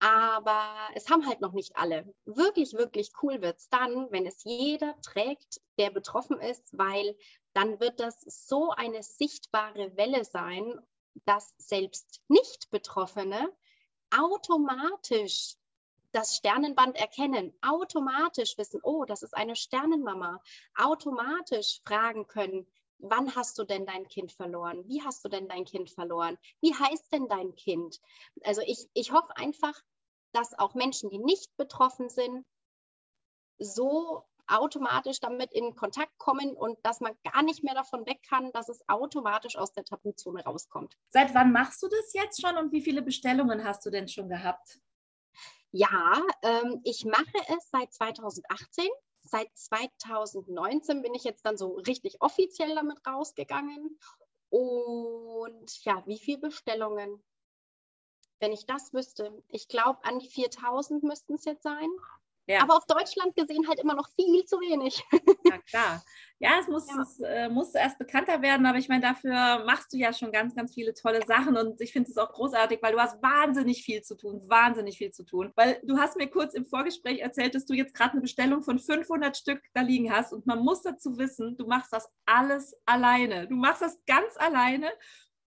Aber 0.00 0.66
es 0.94 1.08
haben 1.08 1.28
halt 1.28 1.40
noch 1.40 1.52
nicht 1.52 1.76
alle. 1.76 2.12
Wirklich, 2.24 2.72
wirklich 2.72 3.12
cool 3.22 3.40
wird 3.40 3.58
es 3.58 3.68
dann, 3.68 4.10
wenn 4.10 4.26
es 4.26 4.42
jeder 4.42 5.00
trägt, 5.00 5.60
der 5.78 5.90
betroffen 5.90 6.40
ist, 6.40 6.76
weil 6.76 7.16
dann 7.52 7.78
wird 7.78 8.00
das 8.00 8.20
so 8.22 8.70
eine 8.70 9.04
sichtbare 9.04 9.96
Welle 9.96 10.24
sein 10.24 10.80
dass 11.24 11.54
selbst 11.58 12.20
Nicht-Betroffene 12.28 13.52
automatisch 14.10 15.56
das 16.12 16.36
Sternenband 16.36 16.96
erkennen, 16.96 17.54
automatisch 17.62 18.58
wissen, 18.58 18.80
oh, 18.82 19.04
das 19.04 19.22
ist 19.22 19.34
eine 19.34 19.56
Sternenmama, 19.56 20.40
automatisch 20.76 21.80
fragen 21.84 22.26
können, 22.26 22.66
wann 22.98 23.34
hast 23.34 23.58
du 23.58 23.64
denn 23.64 23.86
dein 23.86 24.06
Kind 24.06 24.32
verloren? 24.32 24.86
Wie 24.86 25.02
hast 25.02 25.24
du 25.24 25.28
denn 25.28 25.48
dein 25.48 25.64
Kind 25.64 25.90
verloren? 25.90 26.38
Wie 26.60 26.74
heißt 26.74 27.12
denn 27.12 27.28
dein 27.28 27.54
Kind? 27.54 28.00
Also 28.44 28.60
ich, 28.62 28.88
ich 28.92 29.12
hoffe 29.12 29.36
einfach, 29.36 29.74
dass 30.32 30.58
auch 30.58 30.74
Menschen, 30.74 31.10
die 31.10 31.18
nicht 31.18 31.56
betroffen 31.56 32.08
sind, 32.08 32.44
so 33.58 34.24
automatisch 34.46 35.20
damit 35.20 35.52
in 35.52 35.74
Kontakt 35.74 36.16
kommen 36.18 36.56
und 36.56 36.78
dass 36.84 37.00
man 37.00 37.12
gar 37.24 37.42
nicht 37.42 37.62
mehr 37.62 37.74
davon 37.74 38.06
weg 38.06 38.20
kann, 38.28 38.52
dass 38.52 38.68
es 38.68 38.82
automatisch 38.88 39.56
aus 39.56 39.72
der 39.72 39.84
Tabuzone 39.84 40.44
rauskommt. 40.44 40.96
Seit 41.08 41.34
wann 41.34 41.52
machst 41.52 41.82
du 41.82 41.88
das 41.88 42.12
jetzt 42.12 42.40
schon 42.40 42.56
und 42.56 42.72
wie 42.72 42.82
viele 42.82 43.02
Bestellungen 43.02 43.64
hast 43.64 43.84
du 43.86 43.90
denn 43.90 44.08
schon 44.08 44.28
gehabt? 44.28 44.80
Ja, 45.70 46.22
ähm, 46.42 46.80
ich 46.84 47.04
mache 47.04 47.38
es 47.56 47.70
seit 47.70 47.92
2018. 47.92 48.86
Seit 49.22 49.48
2019 49.54 51.00
bin 51.00 51.14
ich 51.14 51.24
jetzt 51.24 51.46
dann 51.46 51.56
so 51.56 51.76
richtig 51.76 52.20
offiziell 52.20 52.74
damit 52.74 52.98
rausgegangen. 53.06 53.98
Und 54.50 55.84
ja, 55.84 56.02
wie 56.06 56.18
viele 56.18 56.38
Bestellungen? 56.38 57.22
Wenn 58.38 58.52
ich 58.52 58.66
das 58.66 58.92
wüsste, 58.92 59.42
ich 59.48 59.68
glaube, 59.68 60.04
an 60.04 60.18
die 60.18 60.28
4000 60.28 61.04
müssten 61.04 61.34
es 61.34 61.44
jetzt 61.44 61.62
sein. 61.62 61.88
Ja. 62.46 62.62
Aber 62.62 62.76
auf 62.76 62.86
Deutschland 62.86 63.36
gesehen 63.36 63.68
halt 63.68 63.78
immer 63.78 63.94
noch 63.94 64.08
viel 64.16 64.44
zu 64.44 64.58
wenig. 64.60 65.02
Ja, 65.44 65.58
klar. 65.58 66.04
Ja, 66.38 66.58
es 66.60 66.66
muss, 66.66 66.88
ja. 66.88 67.02
Es, 67.02 67.20
äh, 67.20 67.48
muss 67.48 67.74
erst 67.74 67.98
bekannter 67.98 68.42
werden, 68.42 68.66
aber 68.66 68.78
ich 68.78 68.88
meine, 68.88 69.02
dafür 69.02 69.64
machst 69.64 69.92
du 69.92 69.96
ja 69.96 70.12
schon 70.12 70.32
ganz, 70.32 70.54
ganz 70.54 70.74
viele 70.74 70.94
tolle 70.94 71.20
Sachen 71.26 71.56
und 71.56 71.80
ich 71.80 71.92
finde 71.92 72.10
es 72.10 72.16
auch 72.16 72.32
großartig, 72.32 72.80
weil 72.82 72.92
du 72.92 73.00
hast 73.00 73.22
wahnsinnig 73.22 73.84
viel 73.84 74.02
zu 74.02 74.16
tun, 74.16 74.42
wahnsinnig 74.48 74.98
viel 74.98 75.12
zu 75.12 75.24
tun. 75.24 75.52
Weil 75.54 75.80
du 75.84 75.98
hast 75.98 76.16
mir 76.16 76.28
kurz 76.28 76.54
im 76.54 76.64
Vorgespräch 76.66 77.20
erzählt, 77.20 77.54
dass 77.54 77.64
du 77.64 77.74
jetzt 77.74 77.94
gerade 77.94 78.12
eine 78.12 78.22
Bestellung 78.22 78.62
von 78.62 78.78
500 78.78 79.36
Stück 79.36 79.62
da 79.74 79.82
liegen 79.82 80.12
hast 80.12 80.32
und 80.32 80.46
man 80.46 80.60
muss 80.60 80.82
dazu 80.82 81.16
wissen, 81.18 81.56
du 81.56 81.66
machst 81.66 81.92
das 81.92 82.08
alles 82.26 82.74
alleine. 82.86 83.46
Du 83.46 83.54
machst 83.54 83.82
das 83.82 83.98
ganz 84.06 84.36
alleine 84.36 84.90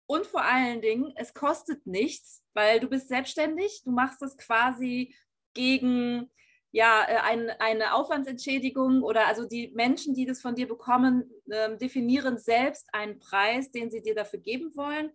und 0.08 0.26
vor 0.26 0.44
allen 0.44 0.82
Dingen, 0.82 1.14
es 1.16 1.34
kostet 1.34 1.86
nichts, 1.88 2.44
weil 2.54 2.80
du 2.80 2.88
bist 2.88 3.08
selbstständig, 3.08 3.82
du 3.84 3.92
machst 3.92 4.22
das 4.22 4.38
quasi 4.38 5.16
gegen 5.54 6.30
ja, 6.76 7.06
äh, 7.08 7.16
ein, 7.22 7.50
eine 7.60 7.94
Aufwandsentschädigung 7.94 9.02
oder 9.02 9.28
also 9.28 9.48
die 9.48 9.72
Menschen, 9.74 10.14
die 10.14 10.26
das 10.26 10.42
von 10.42 10.56
dir 10.56 10.68
bekommen, 10.68 11.32
äh, 11.50 11.78
definieren 11.78 12.38
selbst 12.38 12.90
einen 12.92 13.18
Preis, 13.18 13.72
den 13.72 13.90
sie 13.90 14.02
dir 14.02 14.14
dafür 14.14 14.40
geben 14.40 14.76
wollen. 14.76 15.10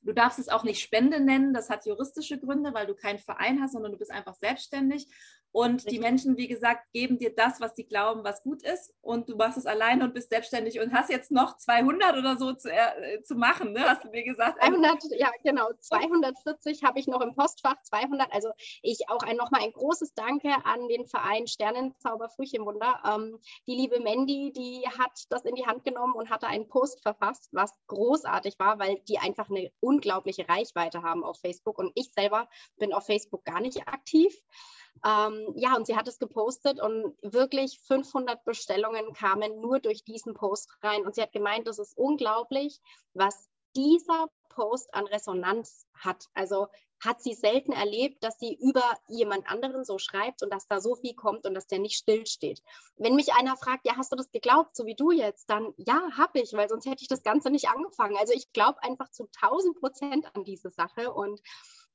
Du 0.00 0.14
darfst 0.14 0.38
es 0.38 0.48
auch 0.48 0.64
nicht 0.64 0.80
Spende 0.80 1.20
nennen, 1.20 1.52
das 1.52 1.68
hat 1.68 1.84
juristische 1.84 2.38
Gründe, 2.38 2.72
weil 2.72 2.86
du 2.86 2.94
keinen 2.94 3.18
Verein 3.18 3.60
hast, 3.60 3.72
sondern 3.72 3.92
du 3.92 3.98
bist 3.98 4.10
einfach 4.10 4.34
selbstständig. 4.34 5.06
Und 5.52 5.76
Richtig. 5.76 5.92
die 5.92 5.98
Menschen, 5.98 6.36
wie 6.36 6.46
gesagt, 6.46 6.92
geben 6.92 7.18
dir 7.18 7.34
das, 7.34 7.60
was 7.60 7.74
sie 7.74 7.84
glauben, 7.84 8.22
was 8.22 8.42
gut 8.42 8.62
ist. 8.62 8.94
Und 9.00 9.28
du 9.28 9.36
machst 9.36 9.58
es 9.58 9.66
alleine 9.66 10.04
und 10.04 10.14
bist 10.14 10.30
selbstständig 10.30 10.78
und 10.80 10.92
hast 10.92 11.10
jetzt 11.10 11.32
noch 11.32 11.56
200 11.56 12.16
oder 12.16 12.36
so 12.36 12.52
zu, 12.52 12.70
äh, 12.70 13.22
zu 13.24 13.34
machen, 13.34 13.72
ne? 13.72 13.80
hast 13.80 14.04
du 14.04 14.10
mir 14.10 14.22
gesagt. 14.22 14.62
200, 14.62 15.04
ja, 15.18 15.30
genau. 15.42 15.70
240 15.80 16.84
habe 16.84 17.00
ich 17.00 17.08
noch 17.08 17.20
im 17.20 17.34
Postfach, 17.34 17.82
200. 17.82 18.32
Also 18.32 18.50
ich 18.82 19.08
auch 19.08 19.22
ein, 19.22 19.36
nochmal 19.36 19.62
ein 19.62 19.72
großes 19.72 20.14
Danke 20.14 20.50
an 20.64 20.86
den 20.88 21.06
Verein 21.06 21.48
Sternenzauber 21.48 22.28
Frühchenwunder. 22.28 23.02
Ähm, 23.04 23.40
die 23.66 23.74
liebe 23.74 23.98
Mandy, 23.98 24.52
die 24.52 24.86
hat 24.86 25.24
das 25.30 25.44
in 25.44 25.56
die 25.56 25.66
Hand 25.66 25.84
genommen 25.84 26.14
und 26.14 26.30
hatte 26.30 26.46
einen 26.46 26.68
Post 26.68 27.02
verfasst, 27.02 27.48
was 27.52 27.72
großartig 27.88 28.58
war, 28.58 28.78
weil 28.78 29.00
die 29.08 29.18
einfach 29.18 29.50
eine 29.50 29.72
unglaubliche 29.80 30.48
Reichweite 30.48 31.02
haben 31.02 31.24
auf 31.24 31.40
Facebook. 31.40 31.78
Und 31.78 31.90
ich 31.94 32.12
selber 32.12 32.48
bin 32.78 32.92
auf 32.92 33.06
Facebook 33.06 33.44
gar 33.44 33.60
nicht 33.60 33.88
aktiv. 33.88 34.32
Ähm, 35.04 35.52
ja, 35.56 35.76
und 35.76 35.86
sie 35.86 35.96
hat 35.96 36.08
es 36.08 36.18
gepostet 36.18 36.80
und 36.80 37.14
wirklich 37.22 37.80
500 37.86 38.44
Bestellungen 38.44 39.12
kamen 39.14 39.60
nur 39.60 39.80
durch 39.80 40.04
diesen 40.04 40.34
Post 40.34 40.70
rein. 40.82 41.06
Und 41.06 41.14
sie 41.14 41.22
hat 41.22 41.32
gemeint, 41.32 41.66
das 41.66 41.78
ist 41.78 41.96
unglaublich, 41.96 42.80
was 43.14 43.48
dieser 43.74 44.26
Post 44.50 44.92
an 44.94 45.06
Resonanz 45.06 45.86
hat. 45.94 46.26
Also 46.34 46.66
hat 47.02 47.22
sie 47.22 47.32
selten 47.32 47.72
erlebt, 47.72 48.22
dass 48.22 48.38
sie 48.38 48.54
über 48.54 48.82
jemand 49.08 49.48
anderen 49.48 49.84
so 49.84 49.98
schreibt 49.98 50.42
und 50.42 50.52
dass 50.52 50.68
da 50.68 50.80
so 50.80 50.94
viel 50.96 51.14
kommt 51.14 51.46
und 51.46 51.54
dass 51.54 51.66
der 51.66 51.78
nicht 51.78 51.96
stillsteht. 51.96 52.62
Wenn 52.96 53.14
mich 53.14 53.32
einer 53.32 53.56
fragt, 53.56 53.86
ja, 53.86 53.96
hast 53.96 54.12
du 54.12 54.16
das 54.16 54.30
geglaubt, 54.30 54.76
so 54.76 54.84
wie 54.84 54.94
du 54.94 55.10
jetzt, 55.10 55.48
dann 55.48 55.72
ja, 55.78 55.98
habe 56.16 56.40
ich, 56.40 56.52
weil 56.52 56.68
sonst 56.68 56.84
hätte 56.84 57.02
ich 57.02 57.08
das 57.08 57.22
Ganze 57.22 57.50
nicht 57.50 57.68
angefangen. 57.68 58.18
Also 58.18 58.34
ich 58.34 58.52
glaube 58.52 58.82
einfach 58.82 59.10
zu 59.10 59.28
1000 59.40 59.80
Prozent 59.80 60.36
an 60.36 60.44
diese 60.44 60.70
Sache 60.70 61.12
und 61.12 61.40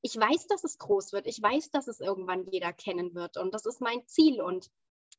ich 0.06 0.16
weiß, 0.16 0.46
dass 0.46 0.64
es 0.64 0.78
groß 0.78 1.14
wird. 1.14 1.26
Ich 1.26 1.42
weiß, 1.42 1.72
dass 1.72 1.88
es 1.88 2.00
irgendwann 2.00 2.46
jeder 2.52 2.72
kennen 2.72 3.16
wird. 3.16 3.38
Und 3.38 3.56
das 3.56 3.66
ist 3.66 3.82
mein 3.82 4.06
Ziel. 4.06 4.40
Und 4.40 4.70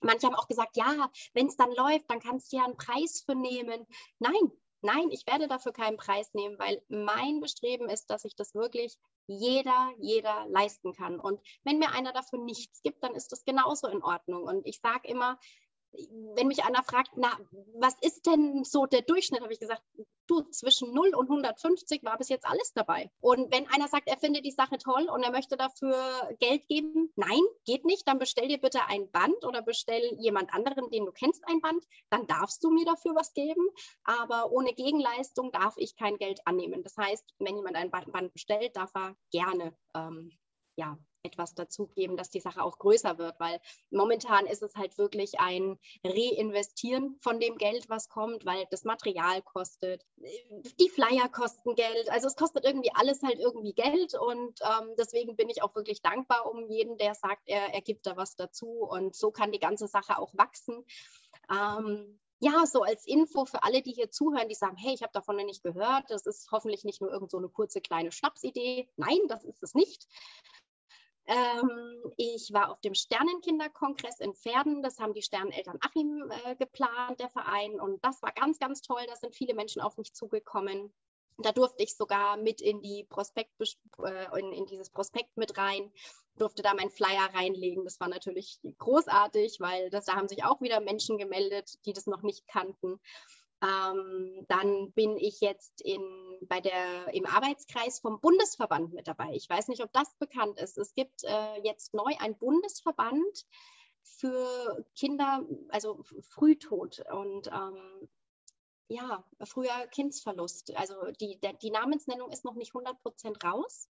manche 0.00 0.28
haben 0.28 0.36
auch 0.36 0.46
gesagt, 0.46 0.76
ja, 0.76 1.10
wenn 1.34 1.48
es 1.48 1.56
dann 1.56 1.72
läuft, 1.72 2.08
dann 2.08 2.20
kannst 2.20 2.52
du 2.52 2.58
ja 2.58 2.64
einen 2.64 2.76
Preis 2.76 3.24
für 3.26 3.34
nehmen. 3.34 3.84
Nein, 4.20 4.52
nein, 4.82 5.10
ich 5.10 5.26
werde 5.26 5.48
dafür 5.48 5.72
keinen 5.72 5.96
Preis 5.96 6.32
nehmen, 6.34 6.56
weil 6.60 6.80
mein 6.86 7.40
Bestreben 7.40 7.88
ist, 7.88 8.10
dass 8.10 8.24
ich 8.24 8.36
das 8.36 8.54
wirklich 8.54 8.96
jeder, 9.26 9.90
jeder 9.98 10.46
leisten 10.50 10.92
kann. 10.92 11.18
Und 11.18 11.40
wenn 11.64 11.80
mir 11.80 11.90
einer 11.90 12.12
dafür 12.12 12.38
nichts 12.38 12.80
gibt, 12.82 13.02
dann 13.02 13.16
ist 13.16 13.32
das 13.32 13.44
genauso 13.44 13.88
in 13.88 14.04
Ordnung. 14.04 14.44
Und 14.44 14.64
ich 14.68 14.78
sage 14.78 15.08
immer, 15.08 15.36
wenn 16.34 16.48
mich 16.48 16.64
einer 16.64 16.82
fragt, 16.82 17.12
na, 17.16 17.32
was 17.74 17.94
ist 18.00 18.26
denn 18.26 18.64
so 18.64 18.86
der 18.86 19.02
Durchschnitt, 19.02 19.42
habe 19.42 19.52
ich 19.52 19.60
gesagt, 19.60 19.82
du, 20.26 20.42
zwischen 20.50 20.92
0 20.92 21.14
und 21.14 21.30
150 21.30 22.02
war 22.02 22.18
bis 22.18 22.28
jetzt 22.28 22.46
alles 22.46 22.72
dabei. 22.74 23.10
Und 23.20 23.52
wenn 23.52 23.68
einer 23.68 23.88
sagt, 23.88 24.08
er 24.08 24.18
findet 24.18 24.44
die 24.44 24.50
Sache 24.50 24.78
toll 24.78 25.08
und 25.08 25.22
er 25.22 25.30
möchte 25.30 25.56
dafür 25.56 25.96
Geld 26.40 26.66
geben, 26.68 27.12
nein, 27.16 27.40
geht 27.64 27.84
nicht, 27.84 28.06
dann 28.08 28.18
bestell 28.18 28.48
dir 28.48 28.58
bitte 28.58 28.80
ein 28.86 29.10
Band 29.10 29.44
oder 29.44 29.62
bestell 29.62 30.16
jemand 30.18 30.52
anderen, 30.52 30.90
den 30.90 31.06
du 31.06 31.12
kennst, 31.12 31.42
ein 31.46 31.60
Band, 31.60 31.84
dann 32.10 32.26
darfst 32.26 32.62
du 32.64 32.70
mir 32.70 32.84
dafür 32.84 33.14
was 33.14 33.32
geben, 33.34 33.66
aber 34.04 34.50
ohne 34.50 34.72
Gegenleistung 34.74 35.52
darf 35.52 35.74
ich 35.76 35.96
kein 35.96 36.16
Geld 36.18 36.40
annehmen. 36.44 36.82
Das 36.82 36.96
heißt, 36.96 37.24
wenn 37.38 37.56
jemand 37.56 37.76
ein 37.76 37.90
Band 37.90 38.32
bestellt, 38.32 38.76
darf 38.76 38.90
er 38.94 39.16
gerne 39.30 39.76
ähm, 39.94 40.32
ja, 40.76 40.98
etwas 41.26 41.54
dazugeben, 41.54 42.16
dass 42.16 42.30
die 42.30 42.40
Sache 42.40 42.62
auch 42.62 42.78
größer 42.78 43.18
wird, 43.18 43.38
weil 43.38 43.60
momentan 43.90 44.46
ist 44.46 44.62
es 44.62 44.74
halt 44.76 44.96
wirklich 44.98 45.38
ein 45.40 45.78
Reinvestieren 46.04 47.16
von 47.20 47.40
dem 47.40 47.58
Geld, 47.58 47.88
was 47.88 48.08
kommt, 48.08 48.46
weil 48.46 48.66
das 48.70 48.84
Material 48.84 49.42
kostet, 49.42 50.06
die 50.16 50.88
Flyer 50.88 51.28
kosten 51.28 51.74
Geld, 51.74 52.10
also 52.10 52.26
es 52.28 52.36
kostet 52.36 52.64
irgendwie 52.64 52.92
alles 52.94 53.22
halt 53.22 53.38
irgendwie 53.38 53.74
Geld 53.74 54.14
und 54.14 54.60
ähm, 54.62 54.94
deswegen 54.98 55.36
bin 55.36 55.50
ich 55.50 55.62
auch 55.62 55.74
wirklich 55.74 56.02
dankbar 56.02 56.50
um 56.50 56.70
jeden, 56.70 56.96
der 56.96 57.14
sagt, 57.14 57.42
er, 57.46 57.74
er 57.74 57.82
gibt 57.82 58.06
da 58.06 58.16
was 58.16 58.36
dazu 58.36 58.68
und 58.68 59.14
so 59.14 59.30
kann 59.30 59.52
die 59.52 59.58
ganze 59.58 59.86
Sache 59.86 60.18
auch 60.18 60.32
wachsen. 60.34 60.84
Ähm, 61.50 62.18
ja, 62.38 62.66
so 62.66 62.82
als 62.82 63.06
Info 63.06 63.46
für 63.46 63.62
alle, 63.62 63.82
die 63.82 63.92
hier 63.92 64.10
zuhören, 64.10 64.48
die 64.48 64.54
sagen, 64.54 64.76
hey, 64.76 64.92
ich 64.92 65.02
habe 65.02 65.12
davon 65.12 65.36
noch 65.36 65.44
nicht 65.44 65.62
gehört, 65.62 66.10
das 66.10 66.26
ist 66.26 66.50
hoffentlich 66.52 66.84
nicht 66.84 67.00
nur 67.00 67.10
irgend 67.10 67.30
so 67.30 67.38
eine 67.38 67.48
kurze 67.48 67.80
kleine 67.80 68.12
Schnapsidee. 68.12 68.88
Nein, 68.96 69.20
das 69.28 69.44
ist 69.44 69.62
es 69.62 69.74
nicht. 69.74 70.06
Ähm, 71.26 72.12
ich 72.16 72.52
war 72.52 72.70
auf 72.70 72.80
dem 72.80 72.94
Sternenkinderkongress 72.94 74.20
in 74.20 74.34
Pferden. 74.34 74.82
Das 74.82 74.98
haben 75.00 75.12
die 75.12 75.22
Sterneneltern 75.22 75.78
Achim 75.80 76.30
äh, 76.44 76.54
geplant, 76.56 77.18
der 77.20 77.30
Verein. 77.30 77.80
Und 77.80 78.04
das 78.04 78.22
war 78.22 78.32
ganz, 78.32 78.58
ganz 78.58 78.80
toll. 78.80 79.02
Da 79.08 79.16
sind 79.16 79.34
viele 79.34 79.54
Menschen 79.54 79.82
auf 79.82 79.96
mich 79.96 80.14
zugekommen. 80.14 80.92
Da 81.38 81.52
durfte 81.52 81.82
ich 81.82 81.94
sogar 81.96 82.36
mit 82.38 82.62
in, 82.62 82.80
die 82.80 83.04
Prospekt, 83.04 83.52
äh, 84.02 84.40
in, 84.40 84.52
in, 84.52 84.66
dieses 84.66 84.88
Prospekt 84.88 85.36
mit 85.36 85.58
rein, 85.58 85.92
durfte 86.38 86.62
da 86.62 86.72
meinen 86.74 86.90
Flyer 86.90 87.28
reinlegen. 87.34 87.84
Das 87.84 88.00
war 88.00 88.08
natürlich 88.08 88.60
großartig, 88.78 89.60
weil 89.60 89.90
das, 89.90 90.06
da 90.06 90.14
haben 90.14 90.28
sich 90.28 90.44
auch 90.44 90.60
wieder 90.60 90.80
Menschen 90.80 91.18
gemeldet, 91.18 91.84
die 91.84 91.92
das 91.92 92.06
noch 92.06 92.22
nicht 92.22 92.46
kannten. 92.46 93.00
Ähm, 93.62 94.44
dann 94.48 94.92
bin 94.92 95.16
ich 95.16 95.40
jetzt 95.40 95.80
in, 95.80 96.02
bei 96.42 96.60
der, 96.60 97.14
im 97.14 97.24
Arbeitskreis 97.24 98.00
vom 98.00 98.20
Bundesverband 98.20 98.92
mit 98.92 99.08
dabei. 99.08 99.32
Ich 99.32 99.48
weiß 99.48 99.68
nicht, 99.68 99.82
ob 99.82 99.92
das 99.92 100.14
bekannt 100.16 100.60
ist. 100.60 100.76
Es 100.76 100.94
gibt 100.94 101.24
äh, 101.24 101.60
jetzt 101.62 101.94
neu 101.94 102.12
einen 102.18 102.36
Bundesverband 102.36 103.46
für 104.02 104.84
Kinder, 104.94 105.44
also 105.70 106.02
Frühtod 106.28 107.02
und 107.10 107.48
ähm, 107.48 108.08
ja, 108.88 109.24
früher 109.44 109.86
Kindsverlust. 109.88 110.76
Also 110.76 111.10
die, 111.20 111.38
der, 111.40 111.54
die 111.54 111.70
Namensnennung 111.70 112.30
ist 112.30 112.44
noch 112.44 112.54
nicht 112.54 112.74
100 112.74 113.00
Prozent 113.02 113.42
raus. 113.42 113.88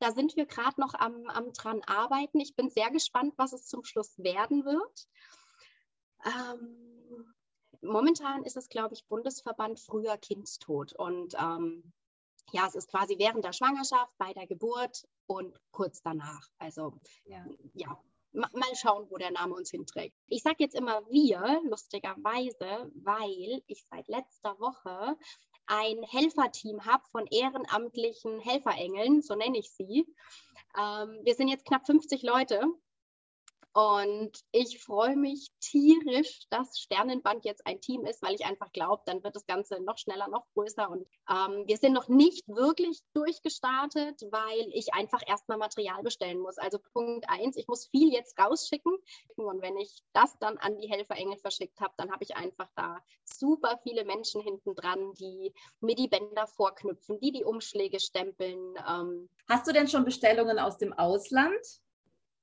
Da 0.00 0.10
sind 0.10 0.36
wir 0.36 0.46
gerade 0.46 0.80
noch 0.80 0.94
am, 0.94 1.26
am 1.28 1.52
dran 1.52 1.80
arbeiten. 1.86 2.40
Ich 2.40 2.56
bin 2.56 2.70
sehr 2.70 2.90
gespannt, 2.90 3.34
was 3.36 3.52
es 3.52 3.66
zum 3.66 3.84
Schluss 3.84 4.18
werden 4.18 4.64
wird. 4.64 5.08
Ähm, 6.24 6.91
momentan 7.82 8.44
ist 8.44 8.56
es, 8.56 8.68
glaube 8.68 8.94
ich, 8.94 9.06
Bundesverband 9.06 9.80
früher 9.80 10.16
Kindstod. 10.16 10.92
Und 10.94 11.34
ähm, 11.38 11.92
ja, 12.52 12.66
es 12.66 12.74
ist 12.74 12.90
quasi 12.90 13.18
während 13.18 13.44
der 13.44 13.52
Schwangerschaft, 13.52 14.16
bei 14.18 14.32
der 14.32 14.46
Geburt 14.46 15.04
und 15.26 15.58
kurz 15.70 16.02
danach. 16.02 16.48
Also 16.58 16.94
ja, 17.24 17.44
ja 17.74 17.98
mal 18.32 18.74
schauen, 18.74 19.06
wo 19.10 19.16
der 19.16 19.30
Name 19.30 19.54
uns 19.54 19.70
hinträgt. 19.70 20.16
Ich 20.26 20.42
sage 20.42 20.56
jetzt 20.60 20.74
immer 20.74 21.02
wir, 21.10 21.60
lustigerweise, 21.68 22.90
weil 22.94 23.62
ich 23.66 23.84
seit 23.90 24.08
letzter 24.08 24.58
Woche 24.58 25.16
ein 25.66 26.02
Helferteam 26.02 26.84
habe 26.84 27.04
von 27.10 27.26
ehrenamtlichen 27.26 28.40
Helferengeln, 28.40 29.22
so 29.22 29.34
nenne 29.34 29.58
ich 29.58 29.70
sie. 29.70 30.06
Ähm, 30.78 31.20
wir 31.22 31.34
sind 31.34 31.48
jetzt 31.48 31.66
knapp 31.66 31.86
50 31.86 32.22
Leute 32.22 32.62
und 33.74 34.32
ich 34.50 34.82
freue 34.82 35.16
mich 35.16 35.48
tierisch, 35.60 36.40
dass 36.50 36.78
Sternenband 36.78 37.46
jetzt 37.46 37.66
ein 37.66 37.80
Team 37.80 38.04
ist, 38.04 38.22
weil 38.22 38.34
ich 38.34 38.44
einfach 38.44 38.70
glaube, 38.72 39.02
dann 39.06 39.24
wird 39.24 39.34
das 39.34 39.46
Ganze 39.46 39.80
noch 39.80 39.96
schneller, 39.96 40.28
noch 40.28 40.44
größer. 40.54 40.90
Und 40.90 41.06
ähm, 41.30 41.64
wir 41.66 41.78
sind 41.78 41.94
noch 41.94 42.08
nicht 42.08 42.46
wirklich 42.48 43.00
durchgestartet, 43.14 44.20
weil 44.30 44.68
ich 44.72 44.92
einfach 44.92 45.22
erstmal 45.26 45.56
Material 45.56 46.02
bestellen 46.02 46.38
muss. 46.38 46.58
Also 46.58 46.78
Punkt 46.92 47.24
eins, 47.30 47.56
ich 47.56 47.66
muss 47.66 47.86
viel 47.86 48.12
jetzt 48.12 48.38
rausschicken. 48.38 48.94
Und 49.36 49.62
wenn 49.62 49.78
ich 49.78 50.02
das 50.12 50.38
dann 50.38 50.58
an 50.58 50.76
die 50.76 50.90
Helferengel 50.90 51.38
verschickt 51.38 51.80
habe, 51.80 51.94
dann 51.96 52.12
habe 52.12 52.24
ich 52.24 52.36
einfach 52.36 52.68
da 52.76 52.98
super 53.24 53.80
viele 53.82 54.04
Menschen 54.04 54.42
hinten 54.42 54.74
dran, 54.74 55.14
die 55.14 55.54
mir 55.80 55.94
die 55.94 56.08
Bänder 56.08 56.46
vorknüpfen, 56.46 57.18
die 57.20 57.32
die 57.32 57.44
Umschläge 57.44 58.00
stempeln. 58.00 58.74
Ähm. 58.86 59.30
Hast 59.48 59.66
du 59.66 59.72
denn 59.72 59.88
schon 59.88 60.04
Bestellungen 60.04 60.58
aus 60.58 60.76
dem 60.76 60.92
Ausland? 60.92 61.80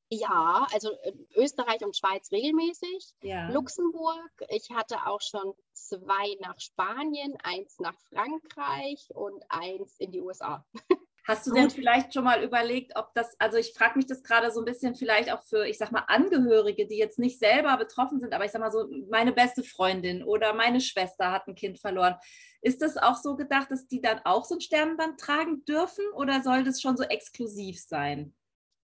Ja, 0.09 0.67
also 0.73 0.91
äh, 1.03 1.13
Österreich 1.35 1.83
und 1.85 1.95
Schweiz 1.95 2.31
regelmäßig. 2.31 3.13
Ja. 3.21 3.49
Luxemburg. 3.49 4.31
Ich 4.49 4.71
hatte 4.71 5.05
auch 5.05 5.21
schon 5.21 5.53
zwei 5.73 6.35
nach 6.41 6.59
Spanien, 6.59 7.37
eins 7.43 7.79
nach 7.79 7.95
Frankreich 8.09 9.07
und 9.13 9.43
eins 9.49 9.97
in 9.99 10.11
die 10.11 10.21
USA. 10.21 10.65
Hast 11.27 11.45
du 11.45 11.53
denn 11.53 11.69
vielleicht 11.69 12.11
schon 12.11 12.23
mal 12.23 12.43
überlegt, 12.43 12.93
ob 12.95 13.13
das, 13.13 13.39
also 13.39 13.57
ich 13.57 13.73
frage 13.73 13.99
mich 13.99 14.07
das 14.07 14.23
gerade 14.23 14.49
so 14.49 14.61
ein 14.61 14.65
bisschen 14.65 14.95
vielleicht 14.95 15.31
auch 15.31 15.43
für, 15.43 15.67
ich 15.67 15.77
sag 15.77 15.91
mal, 15.91 16.05
Angehörige, 16.07 16.87
die 16.87 16.97
jetzt 16.97 17.19
nicht 17.19 17.37
selber 17.37 17.77
betroffen 17.77 18.19
sind, 18.19 18.33
aber 18.33 18.45
ich 18.45 18.51
sag 18.51 18.61
mal 18.61 18.71
so, 18.71 18.87
meine 19.11 19.31
beste 19.31 19.61
Freundin 19.61 20.23
oder 20.23 20.55
meine 20.55 20.81
Schwester 20.81 21.31
hat 21.31 21.47
ein 21.47 21.53
Kind 21.53 21.77
verloren. 21.77 22.15
Ist 22.61 22.81
das 22.81 22.97
auch 22.97 23.15
so 23.15 23.35
gedacht, 23.35 23.69
dass 23.69 23.85
die 23.85 24.01
dann 24.01 24.21
auch 24.25 24.43
so 24.43 24.55
ein 24.55 24.61
Sternenband 24.61 25.19
tragen 25.19 25.63
dürfen 25.65 26.03
oder 26.15 26.41
soll 26.41 26.63
das 26.63 26.81
schon 26.81 26.97
so 26.97 27.03
exklusiv 27.03 27.79
sein? 27.79 28.33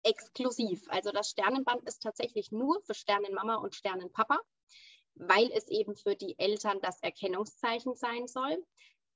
Exklusiv. 0.05 0.87
Also 0.89 1.11
das 1.11 1.31
Sternenband 1.31 1.83
ist 1.89 2.03
tatsächlich 2.03 2.53
nur 2.53 2.81
für 2.83 2.95
Sternenmama 2.95 3.57
und 3.57 3.75
Sternenpapa, 3.75 4.39
weil 5.15 5.51
es 5.53 5.69
eben 5.69 5.97
für 5.97 6.15
die 6.15 6.39
Eltern 6.39 6.81
das 6.81 7.01
Erkennungszeichen 7.03 7.95
sein 7.97 8.27
soll. 8.27 8.65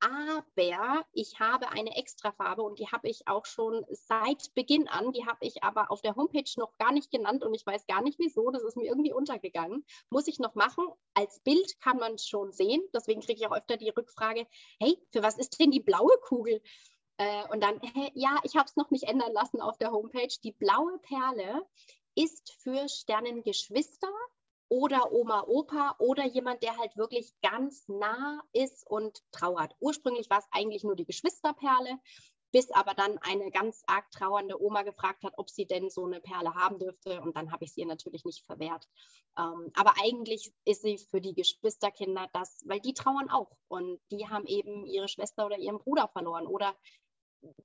Aber 0.00 1.04
ich 1.12 1.40
habe 1.40 1.71
eine 1.71 1.97
Extrafarbe 1.97 2.62
und 2.62 2.78
die 2.78 2.87
habe 2.87 3.09
ich 3.09 3.26
auch 3.26 3.45
schon 3.47 3.85
seit 3.90 4.54
Beginn 4.54 4.87
an. 4.87 5.12
Die 5.12 5.26
habe 5.26 5.45
ich 5.45 5.64
aber 5.64 5.90
auf 5.90 6.02
der 6.02 6.14
Homepage 6.14 6.49
noch 6.57 6.76
gar 6.78 6.92
nicht 6.92 7.11
genannt 7.11 7.42
und 7.42 7.52
ich 7.52 7.66
weiß 7.66 7.87
gar 7.87 8.00
nicht 8.02 8.18
wieso. 8.21 8.50
Das 8.50 8.62
ist 8.62 8.76
mir 8.76 8.87
irgendwie 8.87 9.12
untergegangen. 9.12 9.85
Muss 10.11 10.28
ich 10.28 10.38
noch 10.38 10.54
machen. 10.54 10.87
Als 11.14 11.40
Bild 11.40 11.80
kann 11.80 11.97
man 11.99 12.14
es 12.14 12.28
schon 12.28 12.52
sehen. 12.52 12.80
Deswegen 12.95 13.23
kriege 13.23 13.40
ich 13.40 13.47
auch 13.49 13.57
öfter 13.57 13.76
die 13.76 13.90
Rückfrage: 13.90 14.47
Hey, 14.78 14.97
für 15.11 15.23
was 15.23 15.37
ist 15.37 15.59
denn 15.59 15.73
die 15.73 15.80
blaue 15.80 16.16
Kugel? 16.23 16.62
Äh, 17.18 17.44
und 17.50 17.60
dann, 17.62 17.80
hä, 17.80 18.10
ja, 18.14 18.38
ich 18.44 18.56
habe 18.56 18.66
es 18.66 18.76
noch 18.76 18.90
nicht 18.90 19.04
ändern 19.04 19.32
lassen 19.32 19.60
auf 19.60 19.76
der 19.76 19.92
Homepage. 19.92 20.34
Die 20.42 20.52
blaue 20.52 20.98
Perle 21.00 21.66
ist 22.14 22.52
für 22.62 22.88
Sternengeschwister 22.88 24.12
oder 24.68 25.12
Oma, 25.12 25.44
Opa 25.46 25.96
oder 25.98 26.26
jemand, 26.26 26.62
der 26.62 26.76
halt 26.76 26.96
wirklich 26.96 27.32
ganz 27.42 27.88
nah 27.88 28.40
ist 28.52 28.87
und 28.87 29.22
trauert. 29.32 29.75
Ursprünglich 29.80 30.30
war 30.30 30.38
es 30.38 30.48
eigentlich 30.50 30.84
nur 30.84 30.94
die 30.94 31.06
Geschwisterperle, 31.06 31.98
bis 32.52 32.70
aber 32.70 32.94
dann 32.94 33.18
eine 33.18 33.50
ganz 33.50 33.82
arg 33.87 34.10
trauernde 34.10 34.60
Oma 34.60 34.82
gefragt 34.82 35.22
hat, 35.25 35.34
ob 35.37 35.50
sie 35.50 35.66
denn 35.66 35.90
so 35.90 36.06
eine 36.06 36.20
Perle 36.20 36.54
haben 36.54 36.78
dürfte. 36.78 37.20
Und 37.20 37.37
dann 37.37 37.52
habe 37.52 37.64
ich 37.64 37.72
sie 37.72 37.80
ihr 37.80 37.87
natürlich 37.87 38.25
nicht 38.25 38.44
verwehrt. 38.46 38.87
Ähm, 39.38 39.70
aber 39.75 39.94
eigentlich 40.02 40.52
ist 40.64 40.82
sie 40.82 40.98
für 40.98 41.20
die 41.20 41.34
Geschwisterkinder 41.34 42.28
das, 42.32 42.62
weil 42.66 42.80
die 42.80 42.94
trauern 42.94 43.30
auch. 43.30 43.50
Und 43.68 44.00
die 44.10 44.28
haben 44.28 44.46
eben 44.46 44.87
ihre 44.87 45.08
Schwester 45.08 45.46
oder 45.46 45.58
ihren 45.58 45.78
Bruder 45.78 46.08
verloren 46.08 46.46
oder 46.46 46.75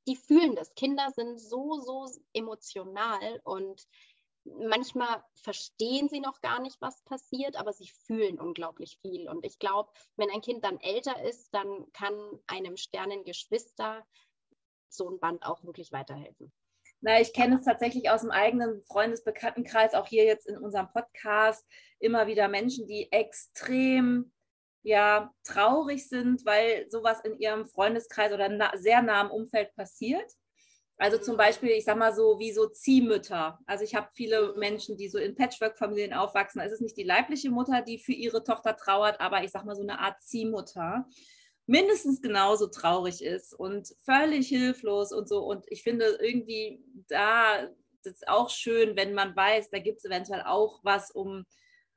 die 0.07 0.15
fühlen 0.15 0.55
das. 0.55 0.73
Kinder 0.75 1.11
sind 1.15 1.39
so, 1.39 1.79
so 1.79 2.07
emotional 2.33 3.39
und 3.43 3.85
manchmal 4.45 5.23
verstehen 5.35 6.09
sie 6.09 6.19
noch 6.19 6.41
gar 6.41 6.59
nicht, 6.61 6.79
was 6.81 7.01
passiert, 7.03 7.55
aber 7.55 7.73
sie 7.73 7.89
fühlen 8.05 8.39
unglaublich 8.39 8.99
viel. 9.01 9.29
Und 9.29 9.45
ich 9.45 9.59
glaube, 9.59 9.91
wenn 10.15 10.29
ein 10.29 10.41
Kind 10.41 10.63
dann 10.63 10.79
älter 10.79 11.23
ist, 11.23 11.53
dann 11.53 11.91
kann 11.93 12.13
einem 12.47 12.77
Sternengeschwister 12.77 14.05
so 14.89 15.09
ein 15.09 15.19
Band 15.19 15.45
auch 15.45 15.63
wirklich 15.63 15.91
weiterhelfen. 15.91 16.51
Na, 17.01 17.19
ich 17.19 17.33
kenne 17.33 17.55
es 17.55 17.65
tatsächlich 17.65 18.09
aus 18.09 18.21
dem 18.21 18.31
eigenen 18.31 18.81
Freundesbekanntenkreis, 18.83 19.93
auch 19.93 20.07
hier 20.07 20.23
jetzt 20.23 20.47
in 20.47 20.57
unserem 20.57 20.89
Podcast, 20.89 21.65
immer 21.99 22.27
wieder 22.27 22.47
Menschen, 22.47 22.87
die 22.87 23.11
extrem 23.11 24.31
ja 24.83 25.33
traurig 25.43 26.07
sind, 26.07 26.45
weil 26.45 26.89
sowas 26.89 27.19
in 27.23 27.37
ihrem 27.39 27.65
Freundeskreis 27.65 28.33
oder 28.33 28.49
na, 28.49 28.71
sehr 28.77 29.01
nahem 29.01 29.31
Umfeld 29.31 29.73
passiert. 29.75 30.29
Also 30.97 31.17
zum. 31.17 31.37
Beispiel, 31.37 31.71
ich 31.71 31.85
sag 31.85 31.97
mal 31.97 32.13
so, 32.13 32.37
wie 32.39 32.51
so 32.51 32.67
Ziehmütter. 32.67 33.59
Also 33.65 33.83
ich 33.83 33.95
habe 33.95 34.09
viele 34.13 34.53
Menschen, 34.55 34.95
die 34.95 35.09
so 35.09 35.17
in 35.17 35.35
Patchwork-Familien 35.35 36.13
aufwachsen. 36.13 36.61
Es 36.61 36.71
ist 36.71 36.81
nicht 36.81 36.97
die 36.97 37.03
leibliche 37.03 37.49
Mutter, 37.49 37.81
die 37.81 37.97
für 37.97 38.13
ihre 38.13 38.43
Tochter 38.43 38.77
trauert, 38.77 39.19
aber 39.19 39.43
ich 39.43 39.51
sag 39.51 39.65
mal 39.65 39.75
so 39.75 39.81
eine 39.81 39.99
Art 39.99 40.21
Ziehmutter 40.21 41.05
mindestens 41.65 42.21
genauso 42.21 42.67
traurig 42.67 43.23
ist 43.23 43.53
und 43.53 43.95
völlig 44.03 44.47
hilflos 44.49 45.11
und 45.11 45.29
so. 45.29 45.43
Und 45.45 45.65
ich 45.69 45.83
finde 45.83 46.17
irgendwie 46.21 46.83
da, 47.07 47.69
ist 48.03 48.27
auch 48.27 48.49
schön, 48.49 48.97
wenn 48.97 49.13
man 49.13 49.35
weiß, 49.35 49.69
da 49.69 49.79
gibt 49.79 49.99
es 49.99 50.05
eventuell 50.05 50.43
auch 50.45 50.81
was, 50.83 51.11
um 51.11 51.45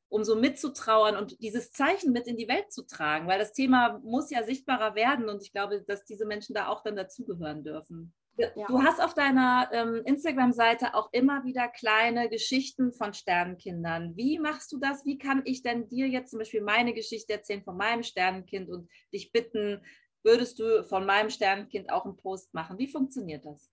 um 0.08 0.24
so 0.24 0.36
mitzutrauern 0.36 1.16
und 1.16 1.40
dieses 1.40 1.72
Zeichen 1.72 2.12
mit 2.12 2.26
in 2.26 2.36
die 2.36 2.48
Welt 2.48 2.72
zu 2.72 2.86
tragen, 2.86 3.26
weil 3.26 3.38
das 3.38 3.52
Thema 3.52 4.00
muss 4.04 4.30
ja 4.30 4.44
sichtbarer 4.44 4.94
werden 4.94 5.28
und 5.28 5.42
ich 5.42 5.52
glaube, 5.52 5.82
dass 5.82 6.04
diese 6.04 6.26
Menschen 6.26 6.54
da 6.54 6.68
auch 6.68 6.82
dann 6.82 6.96
dazugehören 6.96 7.64
dürfen. 7.64 8.14
Ja. 8.38 8.66
Du 8.66 8.82
hast 8.82 9.02
auf 9.02 9.14
deiner 9.14 9.70
ähm, 9.72 10.02
Instagram-Seite 10.04 10.94
auch 10.94 11.08
immer 11.12 11.44
wieder 11.44 11.68
kleine 11.68 12.28
Geschichten 12.28 12.92
von 12.92 13.14
Sternenkindern. 13.14 14.14
Wie 14.14 14.38
machst 14.38 14.70
du 14.72 14.78
das? 14.78 15.06
Wie 15.06 15.16
kann 15.16 15.40
ich 15.46 15.62
denn 15.62 15.88
dir 15.88 16.06
jetzt 16.06 16.30
zum 16.30 16.40
Beispiel 16.40 16.60
meine 16.60 16.92
Geschichte 16.92 17.32
erzählen 17.32 17.62
von 17.62 17.78
meinem 17.78 18.02
Sternenkind 18.02 18.68
und 18.68 18.90
dich 19.12 19.32
bitten, 19.32 19.82
würdest 20.22 20.58
du 20.58 20.84
von 20.84 21.06
meinem 21.06 21.30
Sternenkind 21.30 21.90
auch 21.90 22.04
einen 22.04 22.18
Post 22.18 22.52
machen? 22.52 22.78
Wie 22.78 22.88
funktioniert 22.88 23.46
das? 23.46 23.70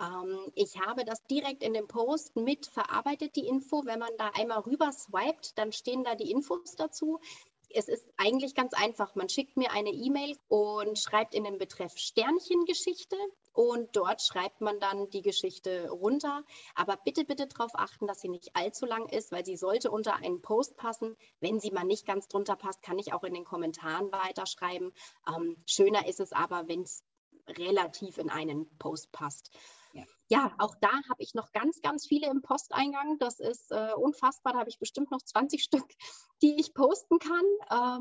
Ähm, 0.00 0.52
ich 0.54 0.78
habe 0.80 1.04
das 1.04 1.24
direkt 1.24 1.62
in 1.62 1.74
dem 1.74 1.88
Post 1.88 2.36
mit 2.36 2.66
verarbeitet, 2.66 3.36
die 3.36 3.46
Info. 3.46 3.84
Wenn 3.84 3.98
man 3.98 4.16
da 4.18 4.30
einmal 4.34 4.60
rüber 4.60 4.92
swiped, 4.92 5.56
dann 5.58 5.72
stehen 5.72 6.04
da 6.04 6.14
die 6.14 6.30
Infos 6.30 6.76
dazu. 6.76 7.20
Es 7.74 7.88
ist 7.88 8.06
eigentlich 8.18 8.54
ganz 8.54 8.74
einfach. 8.74 9.14
Man 9.14 9.28
schickt 9.28 9.56
mir 9.56 9.72
eine 9.72 9.90
E-Mail 9.90 10.36
und 10.48 10.98
schreibt 10.98 11.34
in 11.34 11.44
den 11.44 11.58
Betreff 11.58 11.96
Sternchengeschichte 11.96 13.16
und 13.54 13.94
dort 13.96 14.22
schreibt 14.22 14.60
man 14.60 14.80
dann 14.80 15.10
die 15.10 15.22
Geschichte 15.22 15.90
runter. 15.90 16.44
Aber 16.74 16.96
bitte, 16.96 17.24
bitte 17.24 17.46
darauf 17.46 17.72
achten, 17.74 18.06
dass 18.06 18.20
sie 18.20 18.28
nicht 18.28 18.54
allzu 18.56 18.86
lang 18.86 19.08
ist, 19.08 19.32
weil 19.32 19.44
sie 19.44 19.56
sollte 19.56 19.90
unter 19.90 20.16
einen 20.16 20.42
Post 20.42 20.76
passen. 20.76 21.16
Wenn 21.40 21.60
sie 21.60 21.70
mal 21.70 21.84
nicht 21.84 22.06
ganz 22.06 22.28
drunter 22.28 22.56
passt, 22.56 22.82
kann 22.82 22.98
ich 22.98 23.12
auch 23.12 23.24
in 23.24 23.34
den 23.34 23.44
Kommentaren 23.44 24.10
weiterschreiben. 24.12 24.92
Ähm, 25.28 25.56
schöner 25.66 26.06
ist 26.06 26.20
es 26.20 26.32
aber, 26.32 26.68
wenn 26.68 26.82
es 26.82 27.04
relativ 27.48 28.18
in 28.18 28.30
einen 28.30 28.68
Post 28.78 29.12
passt. 29.12 29.50
Ja. 29.94 30.04
ja, 30.28 30.54
auch 30.58 30.74
da 30.80 30.90
habe 30.90 31.22
ich 31.22 31.34
noch 31.34 31.52
ganz, 31.52 31.82
ganz 31.82 32.06
viele 32.06 32.30
im 32.30 32.40
Posteingang. 32.40 33.18
Das 33.18 33.40
ist 33.40 33.70
äh, 33.70 33.92
unfassbar. 33.94 34.54
Da 34.54 34.60
habe 34.60 34.70
ich 34.70 34.78
bestimmt 34.78 35.10
noch 35.10 35.20
20 35.20 35.62
Stück, 35.62 35.86
die 36.40 36.58
ich 36.58 36.72
posten 36.72 37.18
kann. 37.18 37.44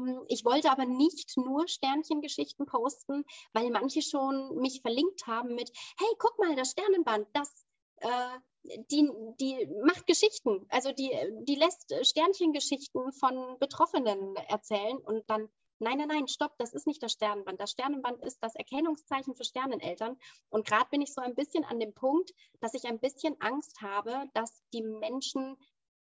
Ähm, 0.07 0.23
ich 0.29 0.45
wollte 0.45 0.71
aber 0.71 0.85
nicht 0.85 1.35
nur 1.35 1.67
Sternchengeschichten 1.67 2.65
posten, 2.65 3.25
weil 3.53 3.69
manche 3.71 4.01
schon 4.01 4.55
mich 4.55 4.81
verlinkt 4.81 5.27
haben 5.27 5.55
mit, 5.55 5.71
hey, 5.97 6.09
guck 6.17 6.39
mal, 6.39 6.55
das 6.55 6.71
Sternenband, 6.71 7.27
das 7.33 7.65
äh, 7.97 8.39
die, 8.63 9.09
die 9.39 9.67
macht 9.83 10.05
Geschichten, 10.05 10.65
also 10.69 10.91
die, 10.91 11.11
die 11.47 11.55
lässt 11.55 11.93
Sternchengeschichten 12.05 13.11
von 13.13 13.57
Betroffenen 13.59 14.35
erzählen 14.35 14.97
und 14.97 15.27
dann 15.29 15.49
Nein, 15.81 15.97
nein, 15.97 16.09
nein, 16.09 16.27
stopp, 16.27 16.55
das 16.59 16.73
ist 16.73 16.85
nicht 16.85 17.01
das 17.01 17.13
Sternenband. 17.13 17.59
Das 17.59 17.71
Sternenband 17.71 18.23
ist 18.23 18.37
das 18.43 18.53
Erkennungszeichen 18.53 19.33
für 19.33 19.43
Sterneneltern. 19.43 20.15
Und 20.49 20.67
gerade 20.67 20.87
bin 20.91 21.01
ich 21.01 21.11
so 21.11 21.21
ein 21.21 21.33
bisschen 21.33 21.65
an 21.65 21.79
dem 21.79 21.91
Punkt, 21.91 22.31
dass 22.59 22.75
ich 22.75 22.85
ein 22.85 22.99
bisschen 22.99 23.35
Angst 23.41 23.81
habe, 23.81 24.25
dass 24.35 24.61
die 24.73 24.83
Menschen 24.83 25.57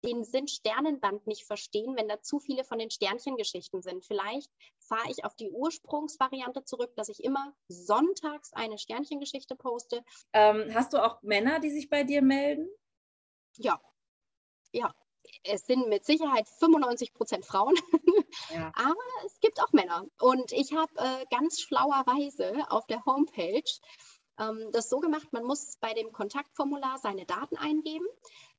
den 0.06 0.24
Sinn 0.24 0.48
Sternenband 0.48 1.28
nicht 1.28 1.44
verstehen, 1.44 1.98
wenn 1.98 2.08
da 2.08 2.22
zu 2.22 2.40
viele 2.40 2.64
von 2.64 2.80
den 2.80 2.92
Sternchengeschichten 2.92 3.82
sind. 3.82 4.06
Vielleicht 4.06 4.50
fahre 4.80 5.12
ich 5.12 5.26
auf 5.26 5.36
die 5.36 5.52
Ursprungsvariante 5.52 6.64
zurück, 6.64 6.96
dass 6.96 7.10
ich 7.10 7.22
immer 7.22 7.54
sonntags 7.68 8.54
eine 8.54 8.78
Sternchengeschichte 8.78 9.58
poste. 9.58 10.02
Ähm, 10.32 10.72
hast 10.74 10.94
du 10.94 11.04
auch 11.04 11.22
Männer, 11.24 11.60
die 11.60 11.72
sich 11.72 11.90
bei 11.90 12.06
dir 12.06 12.22
melden? 12.22 12.70
Ja, 13.58 13.82
ja, 14.72 14.94
es 15.44 15.66
sind 15.66 15.88
mit 15.90 16.06
Sicherheit 16.06 16.48
95 16.60 17.14
Prozent 17.14 17.46
Frauen, 17.46 17.76
ja. 18.54 18.72
aber 18.76 18.96
es 19.26 19.40
gibt 19.40 19.62
auch 19.62 19.72
Männer. 19.72 20.06
Und 20.20 20.52
ich 20.52 20.74
habe 20.74 20.92
äh, 20.98 21.26
ganz 21.30 21.60
schlauerweise 21.60 22.70
auf 22.70 22.86
der 22.88 23.04
Homepage 23.06 23.64
ähm, 24.40 24.70
das 24.72 24.90
so 24.90 25.00
gemacht, 25.00 25.28
man 25.32 25.44
muss 25.44 25.78
bei 25.80 25.94
dem 25.94 26.12
Kontaktformular 26.12 26.98
seine 27.00 27.26
Daten 27.26 27.58
eingeben. 27.58 28.06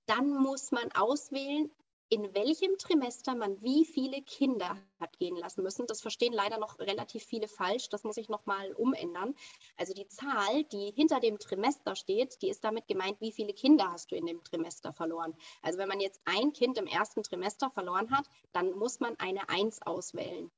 Dann 0.07 0.31
muss 0.31 0.71
man 0.73 0.91
auswählen, 0.93 1.71
in 2.11 2.35
welchem 2.35 2.79
Trimester 2.79 3.35
man 3.35 3.61
wie 3.63 3.85
viele 3.85 4.23
Kinder 4.23 4.79
hat 4.99 5.19
gehen 5.19 5.37
lassen 5.37 5.63
müssen. 5.63 5.87
Das 5.87 6.01
verstehen 6.01 6.33
leider 6.33 6.59
noch 6.59 6.79
relativ 6.79 7.25
viele 7.25 7.49
falsch. 7.49 7.89
Das 7.91 8.05
muss 8.05 8.17
ich 8.17 8.29
nochmal 8.29 8.73
umändern. 8.73 9.35
Also 9.77 9.93
die 9.93 10.09
Zahl, 10.09 10.65
die 10.65 10.91
hinter 10.93 11.21
dem 11.21 11.39
Trimester 11.39 11.97
steht, 11.97 12.41
die 12.43 12.49
ist 12.49 12.65
damit 12.65 12.89
gemeint, 12.89 13.21
wie 13.21 13.33
viele 13.33 13.53
Kinder 13.53 13.93
hast 13.93 14.11
du 14.11 14.17
in 14.17 14.27
dem 14.27 14.43
Trimester 14.43 14.93
verloren. 14.93 15.35
Also 15.63 15.79
wenn 15.79 15.89
man 15.89 16.01
jetzt 16.01 16.21
ein 16.25 16.53
Kind 16.53 16.79
im 16.79 16.87
ersten 16.87 17.23
Trimester 17.23 17.71
verloren 17.71 18.11
hat, 18.11 18.27
dann 18.53 18.73
muss 18.73 19.01
man 19.01 19.19
eine 19.19 19.49
Eins 19.49 19.83
auswählen. 19.83 20.51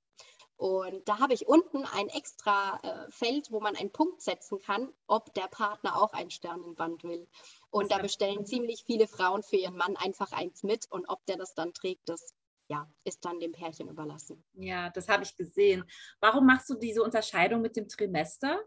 Und 0.60 1.08
da 1.08 1.20
habe 1.20 1.32
ich 1.32 1.48
unten 1.48 1.86
ein 1.86 2.10
extra 2.10 2.78
äh, 2.82 3.10
Feld, 3.10 3.50
wo 3.50 3.60
man 3.60 3.76
einen 3.76 3.92
Punkt 3.92 4.20
setzen 4.20 4.60
kann, 4.60 4.92
ob 5.06 5.32
der 5.32 5.48
Partner 5.48 5.96
auch 5.96 6.12
ein 6.12 6.30
Sternenband 6.30 7.02
will. 7.02 7.26
Und 7.70 7.90
da 7.90 7.96
bestellen 7.96 8.44
ziemlich 8.44 8.84
viele 8.84 9.08
Frauen 9.08 9.42
für 9.42 9.56
ihren 9.56 9.78
Mann 9.78 9.96
einfach 9.96 10.32
eins 10.32 10.62
mit. 10.62 10.84
Und 10.90 11.08
ob 11.08 11.24
der 11.24 11.38
das 11.38 11.54
dann 11.54 11.72
trägt, 11.72 12.10
das 12.10 12.34
ja, 12.68 12.86
ist 13.04 13.24
dann 13.24 13.40
dem 13.40 13.52
Pärchen 13.52 13.88
überlassen. 13.88 14.44
Ja, 14.52 14.90
das 14.90 15.08
habe 15.08 15.22
ich 15.22 15.34
gesehen. 15.34 15.82
Warum 16.20 16.44
machst 16.44 16.68
du 16.68 16.74
diese 16.74 17.02
Unterscheidung 17.02 17.62
mit 17.62 17.76
dem 17.76 17.88
Trimester? 17.88 18.60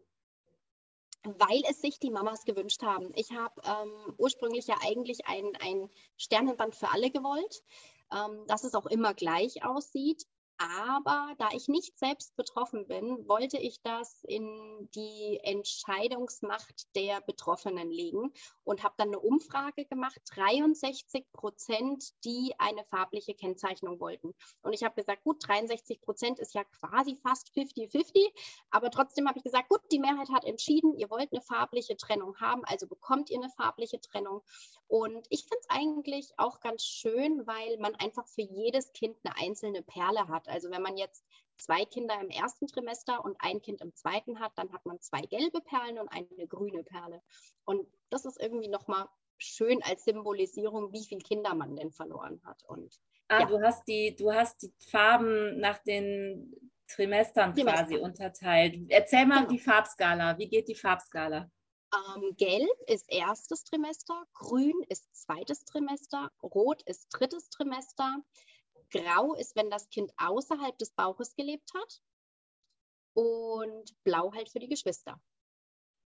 Weil 1.21 1.61
es 1.69 1.79
sich 1.79 1.99
die 1.99 2.09
Mamas 2.09 2.43
gewünscht 2.43 2.81
haben. 2.81 3.11
Ich 3.13 3.33
habe 3.33 3.61
ähm, 3.65 4.15
ursprünglich 4.17 4.65
ja 4.65 4.77
eigentlich 4.83 5.27
ein, 5.27 5.45
ein 5.61 5.91
Sternenband 6.17 6.73
für 6.73 6.89
alle 6.89 7.11
gewollt, 7.11 7.61
ähm, 8.11 8.47
dass 8.47 8.63
es 8.63 8.73
auch 8.73 8.87
immer 8.87 9.13
gleich 9.13 9.63
aussieht. 9.63 10.25
Aber 10.57 11.33
da 11.39 11.49
ich 11.53 11.67
nicht 11.67 11.97
selbst 11.97 12.35
betroffen 12.35 12.87
bin, 12.87 13.27
wollte 13.27 13.57
ich 13.57 13.81
das 13.81 14.23
in 14.23 14.89
die 14.95 15.39
Entscheidungsmacht 15.43 16.95
der 16.95 17.21
Betroffenen 17.21 17.91
legen 17.91 18.31
und 18.63 18.83
habe 18.83 18.93
dann 18.97 19.09
eine 19.09 19.19
Umfrage 19.19 19.85
gemacht. 19.85 20.21
63 20.35 21.31
Prozent, 21.33 22.13
die 22.23 22.53
eine 22.59 22.83
farbliche 22.85 23.33
Kennzeichnung 23.33 23.99
wollten. 23.99 24.33
Und 24.61 24.73
ich 24.73 24.83
habe 24.83 24.95
gesagt, 24.95 25.23
gut, 25.23 25.45
63 25.45 26.01
Prozent 26.01 26.39
ist 26.39 26.53
ja 26.53 26.63
quasi 26.63 27.17
fast 27.21 27.49
50-50. 27.55 28.31
Aber 28.69 28.91
trotzdem 28.91 29.27
habe 29.27 29.39
ich 29.39 29.43
gesagt, 29.43 29.69
gut, 29.69 29.81
die 29.91 29.99
Mehrheit 29.99 30.29
hat 30.29 30.45
entschieden, 30.45 30.93
ihr 30.97 31.09
wollt 31.09 31.31
eine 31.31 31.41
farbliche 31.41 31.97
Trennung 31.97 32.39
haben, 32.39 32.63
also 32.65 32.87
bekommt 32.87 33.29
ihr 33.29 33.39
eine 33.39 33.49
farbliche 33.49 33.99
Trennung. 33.99 34.41
Und 34.87 35.25
ich 35.29 35.41
finde 35.41 35.57
es 35.61 35.69
eigentlich 35.69 36.33
auch 36.37 36.59
ganz 36.59 36.83
schön, 36.83 37.47
weil 37.47 37.77
man 37.79 37.95
einfach 37.95 38.27
für 38.27 38.43
jedes 38.43 38.93
Kind 38.93 39.17
eine 39.23 39.35
einzelne 39.37 39.81
Perle 39.81 40.27
hat. 40.27 40.42
Also 40.47 40.69
wenn 40.71 40.81
man 40.81 40.97
jetzt 40.97 41.25
zwei 41.57 41.85
Kinder 41.85 42.19
im 42.21 42.29
ersten 42.29 42.67
Trimester 42.67 43.23
und 43.23 43.35
ein 43.39 43.61
Kind 43.61 43.81
im 43.81 43.93
zweiten 43.95 44.39
hat, 44.39 44.51
dann 44.55 44.71
hat 44.73 44.85
man 44.85 44.99
zwei 44.99 45.21
gelbe 45.21 45.61
Perlen 45.61 45.99
und 45.99 46.09
eine 46.09 46.47
grüne 46.47 46.83
Perle. 46.83 47.21
Und 47.65 47.87
das 48.09 48.25
ist 48.25 48.41
irgendwie 48.41 48.69
nochmal 48.69 49.07
schön 49.37 49.81
als 49.83 50.05
Symbolisierung, 50.05 50.91
wie 50.93 51.05
viele 51.05 51.21
Kinder 51.21 51.53
man 51.53 51.75
denn 51.75 51.91
verloren 51.91 52.41
hat. 52.45 52.63
Und, 52.67 52.99
ah, 53.27 53.41
ja. 53.41 53.45
du 53.45 53.61
hast 53.61 53.87
die, 53.87 54.15
du 54.15 54.31
hast 54.33 54.61
die 54.61 54.73
Farben 54.89 55.59
nach 55.59 55.79
den 55.79 56.71
Trimestern 56.87 57.53
Trimester. 57.53 57.83
quasi 57.83 57.97
unterteilt. 57.97 58.79
Erzähl 58.89 59.25
mal 59.25 59.39
genau. 59.39 59.49
die 59.49 59.59
Farbskala. 59.59 60.37
Wie 60.37 60.47
geht 60.47 60.67
die 60.67 60.75
Farbskala? 60.75 61.49
Ähm, 61.93 62.35
Gelb 62.37 62.69
ist 62.87 63.05
erstes 63.11 63.63
Trimester, 63.63 64.25
Grün 64.33 64.73
ist 64.89 65.15
zweites 65.15 65.63
Trimester, 65.65 66.31
Rot 66.41 66.81
ist 66.83 67.07
drittes 67.11 67.49
Trimester, 67.49 68.17
Grau 68.93 69.33
ist, 69.33 69.55
wenn 69.55 69.69
das 69.69 69.89
Kind 69.89 70.11
außerhalb 70.17 70.77
des 70.77 70.91
Bauches 70.91 71.35
gelebt 71.35 71.69
hat 71.73 72.01
und 73.13 73.93
Blau 74.03 74.33
halt 74.33 74.49
für 74.49 74.59
die 74.59 74.69
Geschwister. 74.69 75.19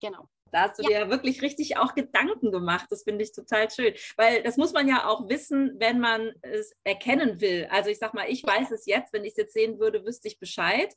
Genau. 0.01 0.29
Da 0.51 0.63
hast 0.63 0.79
du 0.79 0.83
ja. 0.83 1.05
dir 1.05 1.11
wirklich 1.11 1.41
richtig 1.41 1.79
auch 1.79 1.95
Gedanken 1.95 2.51
gemacht. 2.51 2.87
Das 2.91 3.05
finde 3.05 3.23
ich 3.25 3.33
total 3.33 3.71
schön. 3.71 3.95
Weil 4.17 4.43
das 4.43 4.57
muss 4.57 4.73
man 4.73 4.89
ja 4.89 5.07
auch 5.09 5.29
wissen, 5.29 5.77
wenn 5.79 6.01
man 6.01 6.33
es 6.43 6.75
erkennen 6.85 7.41
will. 7.41 7.69
Also 7.71 7.89
ich 7.89 7.99
sag 7.99 8.13
mal, 8.13 8.29
ich 8.29 8.43
weiß 8.45 8.73
es 8.73 8.85
jetzt, 8.87 9.13
wenn 9.13 9.25
ich 9.25 9.31
es 9.31 9.37
jetzt 9.37 9.55
sehen 9.55 9.79
würde, 9.79 10.05
wüsste 10.05 10.29
ich 10.29 10.39
Bescheid, 10.39 10.93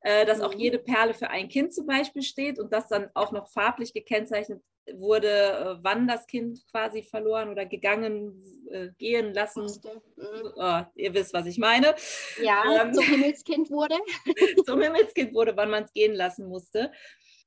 äh, 0.00 0.24
dass 0.24 0.40
auch 0.40 0.54
mhm. 0.54 0.60
jede 0.60 0.78
Perle 0.78 1.14
für 1.14 1.28
ein 1.28 1.48
Kind 1.48 1.74
zum 1.74 1.86
Beispiel 1.86 2.22
steht 2.22 2.58
und 2.58 2.72
das 2.72 2.88
dann 2.88 3.10
auch 3.14 3.30
noch 3.30 3.48
farblich 3.48 3.92
gekennzeichnet 3.92 4.62
wurde, 4.94 5.28
äh, 5.28 5.76
wann 5.82 6.06
das 6.06 6.26
Kind 6.26 6.60
quasi 6.70 7.02
verloren 7.02 7.50
oder 7.50 7.66
gegangen, 7.66 8.42
äh, 8.70 8.88
gehen 8.98 9.34
lassen. 9.34 9.64
Mhm. 9.64 10.52
Oh, 10.56 10.82
ihr 10.94 11.14
wisst, 11.14 11.32
was 11.32 11.46
ich 11.46 11.58
meine. 11.58 11.94
Ja, 12.40 12.82
ähm, 12.82 12.92
zum 12.92 13.04
Himmelskind 13.04 13.70
wurde. 13.70 13.96
zum 14.66 14.80
Himmelskind 14.80 15.34
wurde, 15.34 15.56
wann 15.56 15.70
man 15.70 15.84
es 15.84 15.92
gehen 15.92 16.14
lassen 16.14 16.46
musste. 16.46 16.92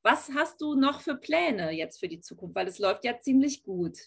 Was 0.02 0.32
hast 0.34 0.62
du 0.62 0.76
noch 0.76 1.02
für 1.02 1.16
Pläne 1.16 1.72
jetzt 1.72 2.00
für 2.00 2.08
die 2.08 2.22
Zukunft? 2.22 2.56
Weil 2.56 2.68
es 2.68 2.80
läuft 2.80 3.04
ja 3.04 3.20
ziemlich 3.20 3.64
gut. 3.64 3.98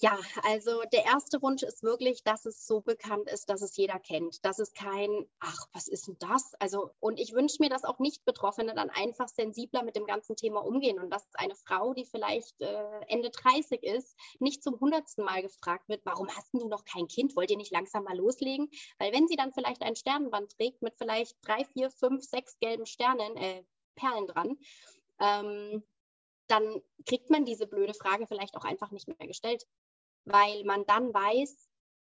Ja, 0.00 0.18
also 0.42 0.82
der 0.92 1.04
erste 1.04 1.40
Wunsch 1.42 1.62
ist 1.62 1.82
wirklich, 1.84 2.24
dass 2.24 2.44
es 2.44 2.66
so 2.66 2.80
bekannt 2.80 3.28
ist, 3.30 3.48
dass 3.48 3.62
es 3.62 3.76
jeder 3.76 4.00
kennt. 4.00 4.44
Dass 4.44 4.58
es 4.58 4.72
kein, 4.74 5.26
ach, 5.38 5.66
was 5.72 5.86
ist 5.86 6.08
denn 6.08 6.16
das? 6.18 6.54
Also, 6.58 6.90
und 6.98 7.20
ich 7.20 7.34
wünsche 7.34 7.58
mir, 7.60 7.68
dass 7.68 7.84
auch 7.84 7.98
Nicht-Betroffene 8.00 8.74
dann 8.74 8.90
einfach 8.90 9.28
sensibler 9.28 9.84
mit 9.84 9.94
dem 9.94 10.06
ganzen 10.06 10.34
Thema 10.34 10.64
umgehen 10.64 10.98
und 10.98 11.10
dass 11.10 11.24
eine 11.34 11.54
Frau, 11.54 11.94
die 11.94 12.04
vielleicht 12.04 12.60
äh, 12.60 13.00
Ende 13.08 13.30
30 13.30 13.82
ist, 13.82 14.16
nicht 14.40 14.64
zum 14.64 14.80
hundertsten 14.80 15.24
Mal 15.24 15.42
gefragt 15.42 15.88
wird, 15.88 16.04
warum 16.04 16.28
hast 16.28 16.52
du 16.52 16.66
noch 16.68 16.84
kein 16.84 17.06
Kind? 17.06 17.36
Wollt 17.36 17.50
ihr 17.50 17.56
nicht 17.56 17.72
langsam 17.72 18.04
mal 18.04 18.16
loslegen? 18.16 18.70
Weil 18.98 19.12
wenn 19.12 19.28
sie 19.28 19.36
dann 19.36 19.52
vielleicht 19.52 19.82
ein 19.82 19.94
Sternenband 19.94 20.56
trägt 20.56 20.82
mit 20.82 20.94
vielleicht 20.96 21.36
drei, 21.42 21.64
vier, 21.64 21.90
fünf, 21.90 22.24
sechs 22.24 22.58
gelben 22.58 22.86
Sternen, 22.86 23.36
äh, 23.36 23.62
Perlen 23.94 24.26
dran, 24.26 24.58
ähm, 25.20 25.84
dann 26.48 26.82
kriegt 27.06 27.30
man 27.30 27.44
diese 27.44 27.66
blöde 27.66 27.94
Frage 27.94 28.26
vielleicht 28.26 28.56
auch 28.56 28.64
einfach 28.64 28.90
nicht 28.90 29.08
mehr 29.08 29.26
gestellt, 29.26 29.66
weil 30.24 30.64
man 30.64 30.86
dann 30.86 31.12
weiß, 31.12 31.68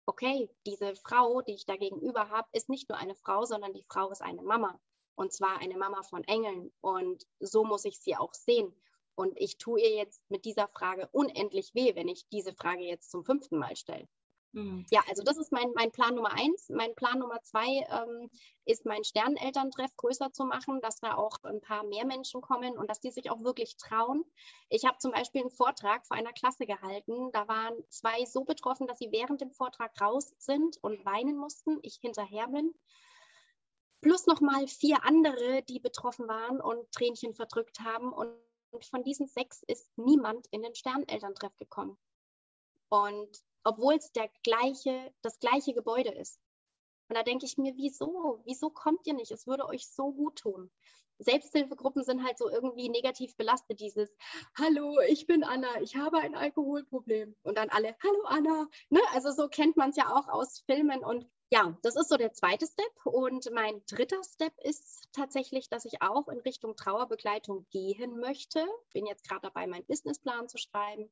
okay, 0.05 0.49
diese 0.65 0.95
Frau, 0.95 1.41
die 1.41 1.53
ich 1.53 1.65
da 1.65 1.75
gegenüber 1.75 2.29
habe, 2.29 2.47
ist 2.51 2.69
nicht 2.69 2.89
nur 2.89 2.97
eine 2.97 3.15
Frau, 3.15 3.45
sondern 3.45 3.73
die 3.73 3.85
Frau 3.87 4.09
ist 4.11 4.21
eine 4.21 4.41
Mama. 4.41 4.79
Und 5.15 5.33
zwar 5.33 5.59
eine 5.59 5.77
Mama 5.77 6.01
von 6.03 6.23
Engeln. 6.23 6.71
Und 6.81 7.25
so 7.39 7.63
muss 7.63 7.85
ich 7.85 7.99
sie 7.99 8.15
auch 8.15 8.33
sehen. 8.33 8.73
Und 9.15 9.39
ich 9.39 9.57
tue 9.57 9.81
ihr 9.81 9.95
jetzt 9.95 10.21
mit 10.29 10.45
dieser 10.45 10.67
Frage 10.69 11.09
unendlich 11.11 11.75
weh, 11.75 11.93
wenn 11.93 12.07
ich 12.07 12.27
diese 12.29 12.53
Frage 12.53 12.83
jetzt 12.83 13.11
zum 13.11 13.23
fünften 13.25 13.57
Mal 13.57 13.75
stelle. 13.75 14.07
Mhm. 14.51 14.85
Ja, 14.89 15.01
also 15.07 15.21
das 15.23 15.37
ist 15.37 15.51
mein, 15.51 15.71
mein 15.75 15.91
Plan 15.91 16.15
Nummer 16.15 16.33
eins. 16.33 16.69
Mein 16.69 16.95
Plan 16.95 17.19
Nummer 17.19 17.41
zwei 17.43 17.85
ähm, 17.89 18.29
ist, 18.65 18.85
mein 18.85 19.03
Sternenelterntreff 19.03 19.95
größer 19.95 20.31
zu 20.31 20.43
machen, 20.45 20.81
dass 20.81 20.99
da 20.99 21.15
auch 21.15 21.37
ein 21.43 21.61
paar 21.61 21.83
mehr 21.83 22.05
Menschen 22.05 22.41
kommen 22.41 22.77
und 22.77 22.89
dass 22.89 22.99
die 22.99 23.11
sich 23.11 23.29
auch 23.29 23.43
wirklich 23.43 23.77
trauen. 23.77 24.25
Ich 24.69 24.85
habe 24.85 24.97
zum 24.97 25.11
Beispiel 25.11 25.41
einen 25.41 25.51
Vortrag 25.51 26.05
vor 26.05 26.17
einer 26.17 26.33
Klasse 26.33 26.65
gehalten. 26.65 27.31
Da 27.31 27.47
waren 27.47 27.75
zwei 27.89 28.25
so 28.25 28.43
betroffen, 28.43 28.87
dass 28.87 28.97
sie 28.97 29.11
während 29.11 29.41
dem 29.41 29.51
Vortrag 29.51 29.99
raus 30.01 30.33
sind 30.39 30.77
und 30.81 31.05
weinen 31.05 31.37
mussten. 31.37 31.77
Ich 31.83 31.99
hinterher 32.01 32.47
bin. 32.47 32.73
Plus 34.01 34.25
nochmal 34.25 34.67
vier 34.67 35.03
andere, 35.03 35.61
die 35.63 35.79
betroffen 35.79 36.27
waren 36.27 36.59
und 36.61 36.91
Tränchen 36.91 37.35
verdrückt 37.35 37.81
haben. 37.81 38.13
Und 38.13 38.33
von 38.89 39.03
diesen 39.03 39.27
sechs 39.27 39.61
ist 39.67 39.95
niemand 39.97 40.47
in 40.47 40.63
den 40.63 40.73
Sternenelterntreff 40.73 41.55
gekommen. 41.57 41.97
Und 42.87 43.29
obwohl 43.63 43.95
es 43.95 44.11
der 44.11 44.29
gleiche, 44.43 45.13
das 45.21 45.39
gleiche 45.39 45.73
Gebäude 45.73 46.11
ist. 46.11 46.39
Und 47.09 47.17
da 47.17 47.23
denke 47.23 47.45
ich 47.45 47.57
mir, 47.57 47.75
wieso? 47.75 48.39
Wieso 48.45 48.69
kommt 48.69 49.07
ihr 49.07 49.15
nicht? 49.15 49.31
Es 49.31 49.47
würde 49.47 49.67
euch 49.67 49.87
so 49.87 50.11
gut 50.11 50.37
tun. 50.37 50.69
Selbsthilfegruppen 51.19 52.03
sind 52.03 52.23
halt 52.23 52.37
so 52.37 52.49
irgendwie 52.49 52.87
negativ 52.87 53.35
belastet, 53.35 53.81
dieses 53.81 54.09
Hallo, 54.57 54.99
ich 55.01 55.27
bin 55.27 55.43
Anna, 55.43 55.81
ich 55.81 55.97
habe 55.97 56.19
ein 56.19 56.33
Alkoholproblem. 56.33 57.35
Und 57.43 57.57
dann 57.57 57.69
alle, 57.69 57.95
Hallo 58.03 58.23
Anna. 58.25 58.67
Ne? 58.89 59.01
Also 59.13 59.31
so 59.31 59.49
kennt 59.49 59.75
man 59.75 59.89
es 59.89 59.97
ja 59.97 60.15
auch 60.15 60.29
aus 60.29 60.59
Filmen. 60.65 61.03
Und 61.03 61.27
ja, 61.51 61.77
das 61.81 61.95
ist 61.95 62.09
so 62.09 62.15
der 62.15 62.31
zweite 62.31 62.67
Step. 62.67 63.05
Und 63.05 63.51
mein 63.51 63.81
dritter 63.87 64.23
Step 64.23 64.53
ist 64.63 65.09
tatsächlich, 65.11 65.67
dass 65.67 65.85
ich 65.85 66.01
auch 66.01 66.27
in 66.29 66.39
Richtung 66.39 66.75
Trauerbegleitung 66.75 67.67
gehen 67.71 68.19
möchte. 68.19 68.65
Bin 68.93 69.05
jetzt 69.05 69.27
gerade 69.27 69.41
dabei, 69.41 69.67
meinen 69.67 69.85
Businessplan 69.85 70.47
zu 70.47 70.57
schreiben. 70.57 71.09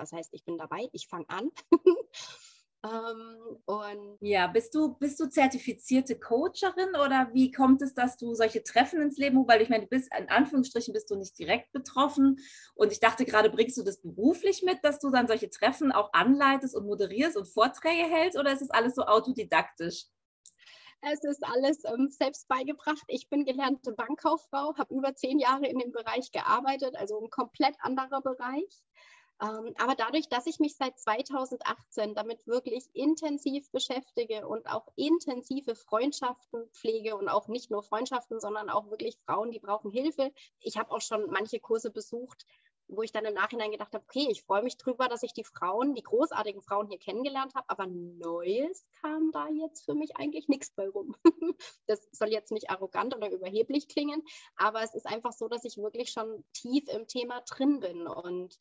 Was 0.00 0.12
heißt, 0.12 0.32
ich 0.32 0.44
bin 0.44 0.56
dabei, 0.56 0.88
ich 0.92 1.08
fange 1.08 1.28
an. 1.28 1.50
ähm, 2.84 3.58
und 3.66 4.16
ja, 4.22 4.46
bist 4.46 4.74
du, 4.74 4.94
bist 4.94 5.20
du 5.20 5.28
zertifizierte 5.28 6.18
Coacherin 6.18 6.94
oder 7.04 7.28
wie 7.34 7.50
kommt 7.50 7.82
es, 7.82 7.92
dass 7.92 8.16
du 8.16 8.32
solche 8.34 8.62
Treffen 8.62 9.02
ins 9.02 9.18
Leben, 9.18 9.46
weil 9.46 9.60
ich 9.60 9.68
meine, 9.68 9.82
du 9.82 9.90
bist 9.90 10.10
in 10.18 10.30
Anführungsstrichen 10.30 10.94
bist 10.94 11.10
du 11.10 11.16
nicht 11.16 11.38
direkt 11.38 11.70
betroffen 11.72 12.38
und 12.74 12.92
ich 12.92 13.00
dachte 13.00 13.26
gerade, 13.26 13.50
bringst 13.50 13.76
du 13.76 13.82
das 13.82 14.00
beruflich 14.00 14.62
mit, 14.62 14.82
dass 14.82 15.00
du 15.00 15.10
dann 15.10 15.28
solche 15.28 15.50
Treffen 15.50 15.92
auch 15.92 16.14
anleitest 16.14 16.74
und 16.74 16.86
moderierst 16.86 17.36
und 17.36 17.46
Vorträge 17.46 18.08
hältst 18.08 18.38
oder 18.38 18.54
ist 18.54 18.62
es 18.62 18.70
alles 18.70 18.94
so 18.94 19.02
autodidaktisch? 19.02 20.06
Es 21.02 21.22
ist 21.24 21.44
alles 21.44 21.84
ähm, 21.84 22.08
selbst 22.10 22.48
beigebracht. 22.48 23.04
Ich 23.08 23.28
bin 23.28 23.44
gelernte 23.44 23.92
Bankkauffrau, 23.92 24.74
habe 24.78 24.94
über 24.94 25.14
zehn 25.14 25.38
Jahre 25.38 25.66
in 25.66 25.78
dem 25.78 25.92
Bereich 25.92 26.30
gearbeitet, 26.32 26.96
also 26.96 27.22
ein 27.22 27.28
komplett 27.28 27.74
anderer 27.80 28.22
Bereich. 28.22 28.82
Ähm, 29.42 29.74
aber 29.78 29.94
dadurch, 29.94 30.28
dass 30.28 30.46
ich 30.46 30.60
mich 30.60 30.76
seit 30.76 30.98
2018 30.98 32.14
damit 32.14 32.46
wirklich 32.46 32.84
intensiv 32.94 33.70
beschäftige 33.70 34.46
und 34.46 34.66
auch 34.66 34.86
intensive 34.96 35.74
Freundschaften 35.74 36.68
pflege 36.72 37.16
und 37.16 37.28
auch 37.28 37.48
nicht 37.48 37.70
nur 37.70 37.82
Freundschaften, 37.82 38.38
sondern 38.38 38.68
auch 38.68 38.90
wirklich 38.90 39.18
Frauen, 39.24 39.50
die 39.50 39.60
brauchen 39.60 39.90
Hilfe. 39.90 40.32
Ich 40.60 40.76
habe 40.76 40.90
auch 40.90 41.00
schon 41.00 41.30
manche 41.30 41.58
Kurse 41.58 41.90
besucht, 41.90 42.44
wo 42.90 43.02
ich 43.02 43.12
dann 43.12 43.24
im 43.24 43.34
Nachhinein 43.34 43.70
gedacht 43.70 43.94
habe, 43.94 44.04
okay, 44.04 44.26
ich 44.30 44.42
freue 44.42 44.62
mich 44.62 44.76
drüber, 44.76 45.08
dass 45.08 45.22
ich 45.22 45.32
die 45.32 45.44
Frauen, 45.44 45.94
die 45.94 46.02
großartigen 46.02 46.60
Frauen 46.60 46.88
hier 46.88 46.98
kennengelernt 46.98 47.54
habe, 47.54 47.68
aber 47.70 47.86
Neues 47.86 48.84
kam 49.00 49.30
da 49.32 49.48
jetzt 49.48 49.84
für 49.84 49.94
mich 49.94 50.16
eigentlich 50.16 50.48
nichts 50.48 50.70
bei 50.74 50.88
rum. 50.88 51.14
das 51.86 52.08
soll 52.12 52.28
jetzt 52.28 52.52
nicht 52.52 52.68
arrogant 52.68 53.16
oder 53.16 53.30
überheblich 53.30 53.88
klingen, 53.88 54.22
aber 54.56 54.82
es 54.82 54.94
ist 54.94 55.06
einfach 55.06 55.32
so, 55.32 55.48
dass 55.48 55.64
ich 55.64 55.78
wirklich 55.78 56.10
schon 56.10 56.44
tief 56.52 56.88
im 56.88 57.06
Thema 57.06 57.40
drin 57.42 57.80
bin 57.80 58.06
und 58.06 58.58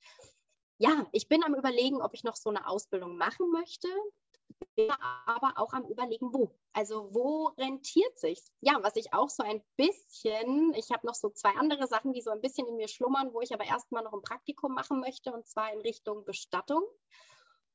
ja, 0.79 1.05
ich 1.11 1.27
bin 1.27 1.43
am 1.43 1.55
Überlegen, 1.55 2.01
ob 2.01 2.13
ich 2.13 2.23
noch 2.23 2.35
so 2.35 2.49
eine 2.49 2.67
Ausbildung 2.67 3.17
machen 3.17 3.51
möchte 3.51 3.87
aber 5.25 5.57
auch 5.57 5.73
am 5.73 5.85
Überlegen, 5.85 6.33
wo. 6.33 6.51
Also 6.73 7.13
wo 7.13 7.47
rentiert 7.57 8.17
sich? 8.19 8.41
Ja, 8.61 8.79
was 8.81 8.95
ich 8.95 9.13
auch 9.13 9.29
so 9.29 9.43
ein 9.43 9.63
bisschen, 9.75 10.73
ich 10.73 10.91
habe 10.91 11.05
noch 11.05 11.15
so 11.15 11.29
zwei 11.29 11.51
andere 11.51 11.87
Sachen, 11.87 12.13
die 12.13 12.21
so 12.21 12.31
ein 12.31 12.41
bisschen 12.41 12.67
in 12.67 12.75
mir 12.75 12.87
schlummern, 12.87 13.33
wo 13.33 13.41
ich 13.41 13.53
aber 13.53 13.65
erstmal 13.65 14.03
noch 14.03 14.13
ein 14.13 14.21
Praktikum 14.21 14.73
machen 14.73 14.99
möchte, 14.99 15.31
und 15.31 15.47
zwar 15.47 15.73
in 15.73 15.81
Richtung 15.81 16.25
Bestattung 16.25 16.83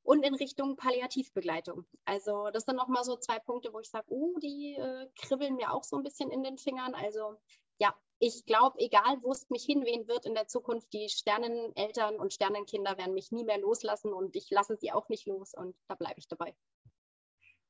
und 0.03 0.23
in 0.23 0.35
Richtung 0.35 0.75
Palliativbegleitung. 0.77 1.85
Also 2.05 2.49
das 2.51 2.63
sind 2.63 2.75
nochmal 2.75 3.03
so 3.03 3.17
zwei 3.17 3.39
Punkte, 3.39 3.73
wo 3.73 3.79
ich 3.79 3.89
sage, 3.89 4.05
oh, 4.09 4.37
die 4.39 4.75
äh, 4.75 5.07
kribbeln 5.15 5.55
mir 5.55 5.73
auch 5.73 5.83
so 5.83 5.97
ein 5.97 6.03
bisschen 6.03 6.31
in 6.31 6.43
den 6.43 6.57
Fingern. 6.57 6.93
Also 6.93 7.35
ja, 7.77 7.93
ich 8.19 8.45
glaube, 8.45 8.79
egal 8.79 9.17
wo 9.21 9.31
es 9.31 9.49
mich 9.49 9.63
hinwehen 9.63 10.07
wird 10.07 10.25
in 10.25 10.33
der 10.33 10.47
Zukunft, 10.47 10.91
die 10.93 11.09
Sterneneltern 11.09 12.15
und 12.15 12.33
Sternenkinder 12.33 12.97
werden 12.97 13.13
mich 13.13 13.31
nie 13.31 13.43
mehr 13.43 13.59
loslassen 13.59 14.13
und 14.13 14.35
ich 14.35 14.49
lasse 14.49 14.77
sie 14.77 14.91
auch 14.91 15.09
nicht 15.09 15.27
los 15.27 15.53
und 15.53 15.75
da 15.87 15.95
bleibe 15.95 16.19
ich 16.19 16.27
dabei. 16.27 16.55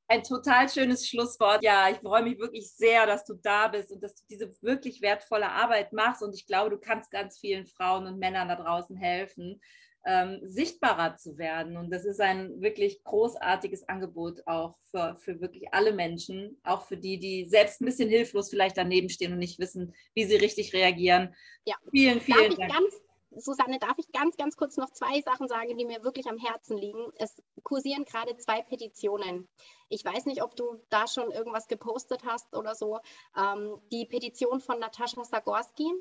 Ein 0.08 0.22
total 0.22 0.68
schönes 0.68 1.08
Schlusswort. 1.08 1.64
Ja, 1.64 1.88
ich 1.90 1.98
freue 1.98 2.22
mich 2.22 2.38
wirklich 2.38 2.70
sehr, 2.70 3.06
dass 3.06 3.24
du 3.24 3.34
da 3.34 3.66
bist 3.66 3.90
und 3.90 4.00
dass 4.00 4.14
du 4.14 4.22
diese 4.30 4.54
wirklich 4.62 5.02
wertvolle 5.02 5.50
Arbeit 5.50 5.92
machst. 5.92 6.22
Und 6.22 6.32
ich 6.32 6.46
glaube, 6.46 6.70
du 6.70 6.78
kannst 6.78 7.10
ganz 7.10 7.40
vielen 7.40 7.66
Frauen 7.66 8.06
und 8.06 8.18
Männern 8.18 8.48
da 8.48 8.54
draußen 8.54 8.96
helfen, 8.96 9.60
ähm, 10.06 10.40
sichtbarer 10.44 11.16
zu 11.16 11.36
werden. 11.36 11.76
Und 11.76 11.90
das 11.90 12.04
ist 12.04 12.20
ein 12.20 12.60
wirklich 12.62 13.02
großartiges 13.04 13.88
Angebot 13.88 14.40
auch 14.46 14.76
für, 14.90 15.16
für 15.18 15.40
wirklich 15.40 15.74
alle 15.74 15.92
Menschen, 15.92 16.58
auch 16.62 16.86
für 16.86 16.96
die, 16.96 17.18
die 17.18 17.46
selbst 17.48 17.80
ein 17.80 17.86
bisschen 17.86 18.08
hilflos 18.08 18.48
vielleicht 18.48 18.78
daneben 18.78 19.08
stehen 19.08 19.32
und 19.32 19.40
nicht 19.40 19.58
wissen, 19.58 19.92
wie 20.14 20.24
sie 20.24 20.36
richtig 20.36 20.72
reagieren. 20.72 21.34
Ja. 21.64 21.74
Vielen, 21.90 22.20
vielen 22.20 22.54
Darf 22.56 22.68
Dank. 22.68 22.92
Susanne, 23.38 23.78
darf 23.78 23.98
ich 23.98 24.10
ganz, 24.12 24.36
ganz 24.36 24.56
kurz 24.56 24.76
noch 24.76 24.90
zwei 24.92 25.20
Sachen 25.20 25.48
sagen, 25.48 25.76
die 25.76 25.84
mir 25.84 26.02
wirklich 26.02 26.26
am 26.26 26.38
Herzen 26.38 26.78
liegen? 26.78 27.12
Es 27.18 27.42
kursieren 27.64 28.04
gerade 28.04 28.36
zwei 28.36 28.62
Petitionen. 28.62 29.48
Ich 29.88 30.04
weiß 30.04 30.26
nicht, 30.26 30.42
ob 30.42 30.56
du 30.56 30.80
da 30.88 31.06
schon 31.06 31.30
irgendwas 31.30 31.68
gepostet 31.68 32.24
hast 32.24 32.54
oder 32.56 32.74
so. 32.74 32.98
Ähm, 33.36 33.76
die 33.92 34.06
Petition 34.06 34.60
von 34.60 34.78
Natascha 34.78 35.22
Sagorski, 35.24 35.92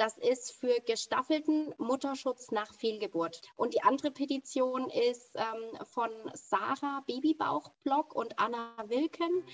das 0.00 0.16
ist 0.16 0.52
für 0.52 0.80
gestaffelten 0.86 1.74
Mutterschutz 1.76 2.50
nach 2.52 2.72
Fehlgeburt. 2.72 3.42
Und 3.54 3.74
die 3.74 3.82
andere 3.82 4.10
Petition 4.10 4.88
ist 4.88 5.36
ähm, 5.36 5.84
von 5.84 6.08
Sarah 6.32 7.02
Babybauchblock 7.06 8.14
und 8.14 8.38
Anna 8.38 8.72
Wilken 8.86 9.44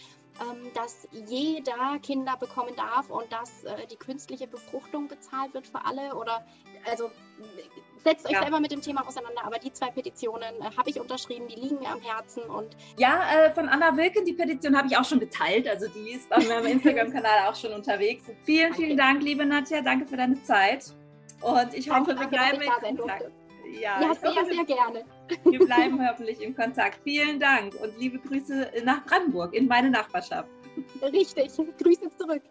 ähm, 0.40 0.70
dass 0.74 1.08
jeder 1.28 1.98
Kinder 2.00 2.36
bekommen 2.36 2.76
darf 2.76 3.08
und 3.08 3.30
dass 3.32 3.64
äh, 3.64 3.86
die 3.86 3.96
künstliche 3.96 4.46
Befruchtung 4.46 5.08
bezahlt 5.08 5.54
wird 5.54 5.66
für 5.66 5.84
alle 5.84 6.14
oder 6.14 6.46
also 6.88 7.10
setzt 8.06 8.26
euch 8.26 8.32
ja. 8.32 8.42
selber 8.42 8.60
mit 8.60 8.70
dem 8.70 8.80
Thema 8.80 9.06
auseinander, 9.06 9.44
aber 9.44 9.58
die 9.58 9.72
zwei 9.72 9.90
Petitionen 9.90 10.54
äh, 10.60 10.76
habe 10.76 10.88
ich 10.88 11.00
unterschrieben, 11.00 11.48
die 11.48 11.56
liegen 11.56 11.78
mir 11.80 11.88
am 11.88 12.00
Herzen 12.00 12.42
und 12.44 12.76
ja, 12.96 13.22
äh, 13.32 13.50
von 13.52 13.68
Anna 13.68 13.96
Wilken, 13.96 14.24
die 14.24 14.32
Petition 14.32 14.76
habe 14.76 14.86
ich 14.86 14.96
auch 14.96 15.04
schon 15.04 15.18
geteilt, 15.18 15.68
also 15.68 15.88
die 15.88 16.12
ist 16.12 16.32
auf 16.32 16.46
meinem 16.48 16.66
Instagram-Kanal 16.76 17.48
auch 17.48 17.56
schon 17.56 17.72
unterwegs. 17.72 18.24
Vielen, 18.44 18.74
vielen 18.74 18.96
Dank, 18.96 19.22
liebe 19.22 19.44
Nadja, 19.44 19.80
danke 19.82 20.06
für 20.06 20.16
deine 20.16 20.40
Zeit 20.42 20.94
und 21.40 21.74
ich 21.74 21.90
hoffe, 21.90 22.18
wir 22.18 22.28
bleiben 22.28 22.60
in 22.60 22.96
Kontakt. 22.96 23.30
Ja, 23.72 24.00
ja 24.00 24.14
sehr, 24.14 24.30
hoffe, 24.30 24.54
sehr 24.54 24.64
gerne. 24.64 25.04
Wir 25.44 25.58
bleiben 25.58 26.08
hoffentlich 26.08 26.40
im 26.40 26.54
Kontakt. 26.54 27.00
Vielen 27.02 27.40
Dank 27.40 27.74
und 27.82 27.98
liebe 27.98 28.18
Grüße 28.18 28.70
nach 28.84 29.04
Brandenburg, 29.04 29.52
in 29.54 29.66
meine 29.66 29.90
Nachbarschaft. 29.90 30.48
Richtig, 31.02 31.50
Grüße 31.78 32.08
zurück. 32.16 32.42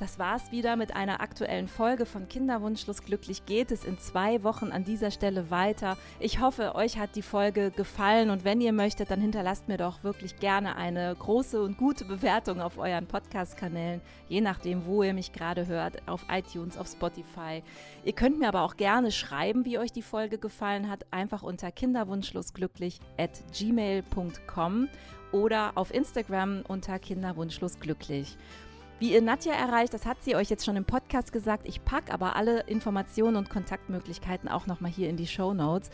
Das 0.00 0.18
war's 0.18 0.50
wieder 0.50 0.76
mit 0.76 0.96
einer 0.96 1.20
aktuellen 1.20 1.68
Folge 1.68 2.06
von 2.06 2.26
Kinderwunschlos 2.26 3.02
glücklich 3.02 3.44
geht 3.44 3.70
es 3.70 3.84
in 3.84 3.98
zwei 3.98 4.42
Wochen 4.42 4.72
an 4.72 4.82
dieser 4.82 5.10
Stelle 5.10 5.50
weiter. 5.50 5.98
Ich 6.20 6.40
hoffe, 6.40 6.74
euch 6.74 6.98
hat 6.98 7.16
die 7.16 7.22
Folge 7.22 7.70
gefallen 7.70 8.30
und 8.30 8.42
wenn 8.42 8.62
ihr 8.62 8.72
möchtet, 8.72 9.10
dann 9.10 9.20
hinterlasst 9.20 9.68
mir 9.68 9.76
doch 9.76 10.02
wirklich 10.02 10.36
gerne 10.36 10.76
eine 10.76 11.14
große 11.14 11.62
und 11.62 11.76
gute 11.76 12.06
Bewertung 12.06 12.62
auf 12.62 12.78
euren 12.78 13.08
Podcast-Kanälen, 13.08 14.00
je 14.26 14.40
nachdem, 14.40 14.86
wo 14.86 15.02
ihr 15.02 15.12
mich 15.12 15.32
gerade 15.32 15.66
hört, 15.66 16.08
auf 16.08 16.24
iTunes, 16.30 16.78
auf 16.78 16.86
Spotify. 16.86 17.62
Ihr 18.02 18.14
könnt 18.14 18.38
mir 18.38 18.48
aber 18.48 18.62
auch 18.62 18.78
gerne 18.78 19.12
schreiben, 19.12 19.66
wie 19.66 19.76
euch 19.76 19.92
die 19.92 20.00
Folge 20.00 20.38
gefallen 20.38 20.88
hat, 20.88 21.04
einfach 21.10 21.42
unter 21.42 21.70
kinderwunschlosglücklich 21.70 23.00
at 23.18 23.42
gmail.com 23.52 24.88
oder 25.32 25.72
auf 25.74 25.92
Instagram 25.92 26.62
unter 26.66 26.98
kinderwunschlosglücklich. 26.98 28.38
Wie 29.00 29.14
ihr 29.14 29.22
Nadja 29.22 29.54
erreicht, 29.54 29.94
das 29.94 30.04
hat 30.04 30.22
sie 30.22 30.36
euch 30.36 30.50
jetzt 30.50 30.66
schon 30.66 30.76
im 30.76 30.84
Podcast 30.84 31.32
gesagt. 31.32 31.66
Ich 31.66 31.82
packe 31.86 32.12
aber 32.12 32.36
alle 32.36 32.60
Informationen 32.64 33.36
und 33.36 33.48
Kontaktmöglichkeiten 33.48 34.46
auch 34.46 34.66
nochmal 34.66 34.90
hier 34.90 35.08
in 35.08 35.16
die 35.16 35.26
Show 35.26 35.54
Notes. 35.54 35.88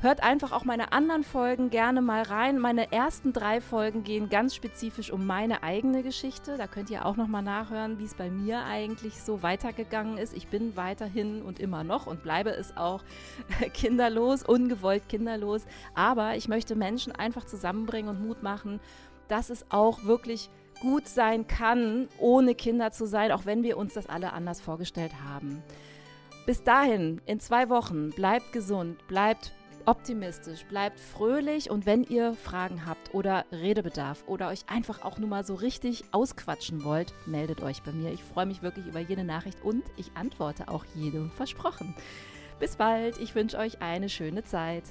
Hört 0.00 0.22
einfach 0.22 0.52
auch 0.52 0.64
meine 0.64 0.92
anderen 0.92 1.24
Folgen 1.24 1.70
gerne 1.70 2.00
mal 2.00 2.22
rein. 2.22 2.60
Meine 2.60 2.92
ersten 2.92 3.32
drei 3.32 3.60
Folgen 3.60 4.04
gehen 4.04 4.28
ganz 4.28 4.54
spezifisch 4.54 5.10
um 5.10 5.26
meine 5.26 5.64
eigene 5.64 6.04
Geschichte. 6.04 6.56
Da 6.56 6.68
könnt 6.68 6.90
ihr 6.90 7.06
auch 7.06 7.16
nochmal 7.16 7.42
nachhören, 7.42 7.98
wie 7.98 8.04
es 8.04 8.14
bei 8.14 8.30
mir 8.30 8.62
eigentlich 8.62 9.20
so 9.20 9.42
weitergegangen 9.42 10.16
ist. 10.16 10.32
Ich 10.32 10.46
bin 10.46 10.76
weiterhin 10.76 11.42
und 11.42 11.58
immer 11.58 11.82
noch 11.82 12.06
und 12.06 12.22
bleibe 12.22 12.50
es 12.50 12.76
auch 12.76 13.02
kinderlos, 13.74 14.44
ungewollt 14.44 15.08
kinderlos. 15.08 15.66
Aber 15.96 16.36
ich 16.36 16.46
möchte 16.46 16.76
Menschen 16.76 17.12
einfach 17.12 17.46
zusammenbringen 17.46 18.10
und 18.10 18.24
Mut 18.24 18.44
machen, 18.44 18.78
dass 19.26 19.50
es 19.50 19.66
auch 19.70 20.04
wirklich 20.04 20.50
gut 20.84 21.08
sein 21.08 21.46
kann, 21.46 22.08
ohne 22.18 22.54
Kinder 22.54 22.92
zu 22.92 23.06
sein, 23.06 23.32
auch 23.32 23.46
wenn 23.46 23.62
wir 23.62 23.78
uns 23.78 23.94
das 23.94 24.06
alle 24.06 24.34
anders 24.34 24.60
vorgestellt 24.60 25.12
haben. 25.26 25.62
Bis 26.44 26.62
dahin, 26.62 27.22
in 27.24 27.40
zwei 27.40 27.70
Wochen, 27.70 28.10
bleibt 28.10 28.52
gesund, 28.52 29.06
bleibt 29.08 29.52
optimistisch, 29.86 30.64
bleibt 30.66 31.00
fröhlich 31.00 31.70
und 31.70 31.86
wenn 31.86 32.04
ihr 32.04 32.34
Fragen 32.34 32.84
habt 32.84 33.14
oder 33.14 33.46
Redebedarf 33.50 34.24
oder 34.26 34.48
euch 34.48 34.68
einfach 34.68 35.02
auch 35.02 35.18
nur 35.18 35.28
mal 35.28 35.44
so 35.44 35.54
richtig 35.54 36.04
ausquatschen 36.12 36.84
wollt, 36.84 37.14
meldet 37.24 37.62
euch 37.62 37.82
bei 37.82 37.92
mir. 37.92 38.12
Ich 38.12 38.22
freue 38.22 38.46
mich 38.46 38.60
wirklich 38.60 38.86
über 38.86 39.00
jede 39.00 39.24
Nachricht 39.24 39.64
und 39.64 39.84
ich 39.96 40.10
antworte 40.14 40.68
auch 40.68 40.84
jedem 40.94 41.30
versprochen. 41.30 41.94
Bis 42.60 42.76
bald, 42.76 43.18
ich 43.18 43.34
wünsche 43.34 43.56
euch 43.56 43.80
eine 43.80 44.10
schöne 44.10 44.44
Zeit. 44.44 44.84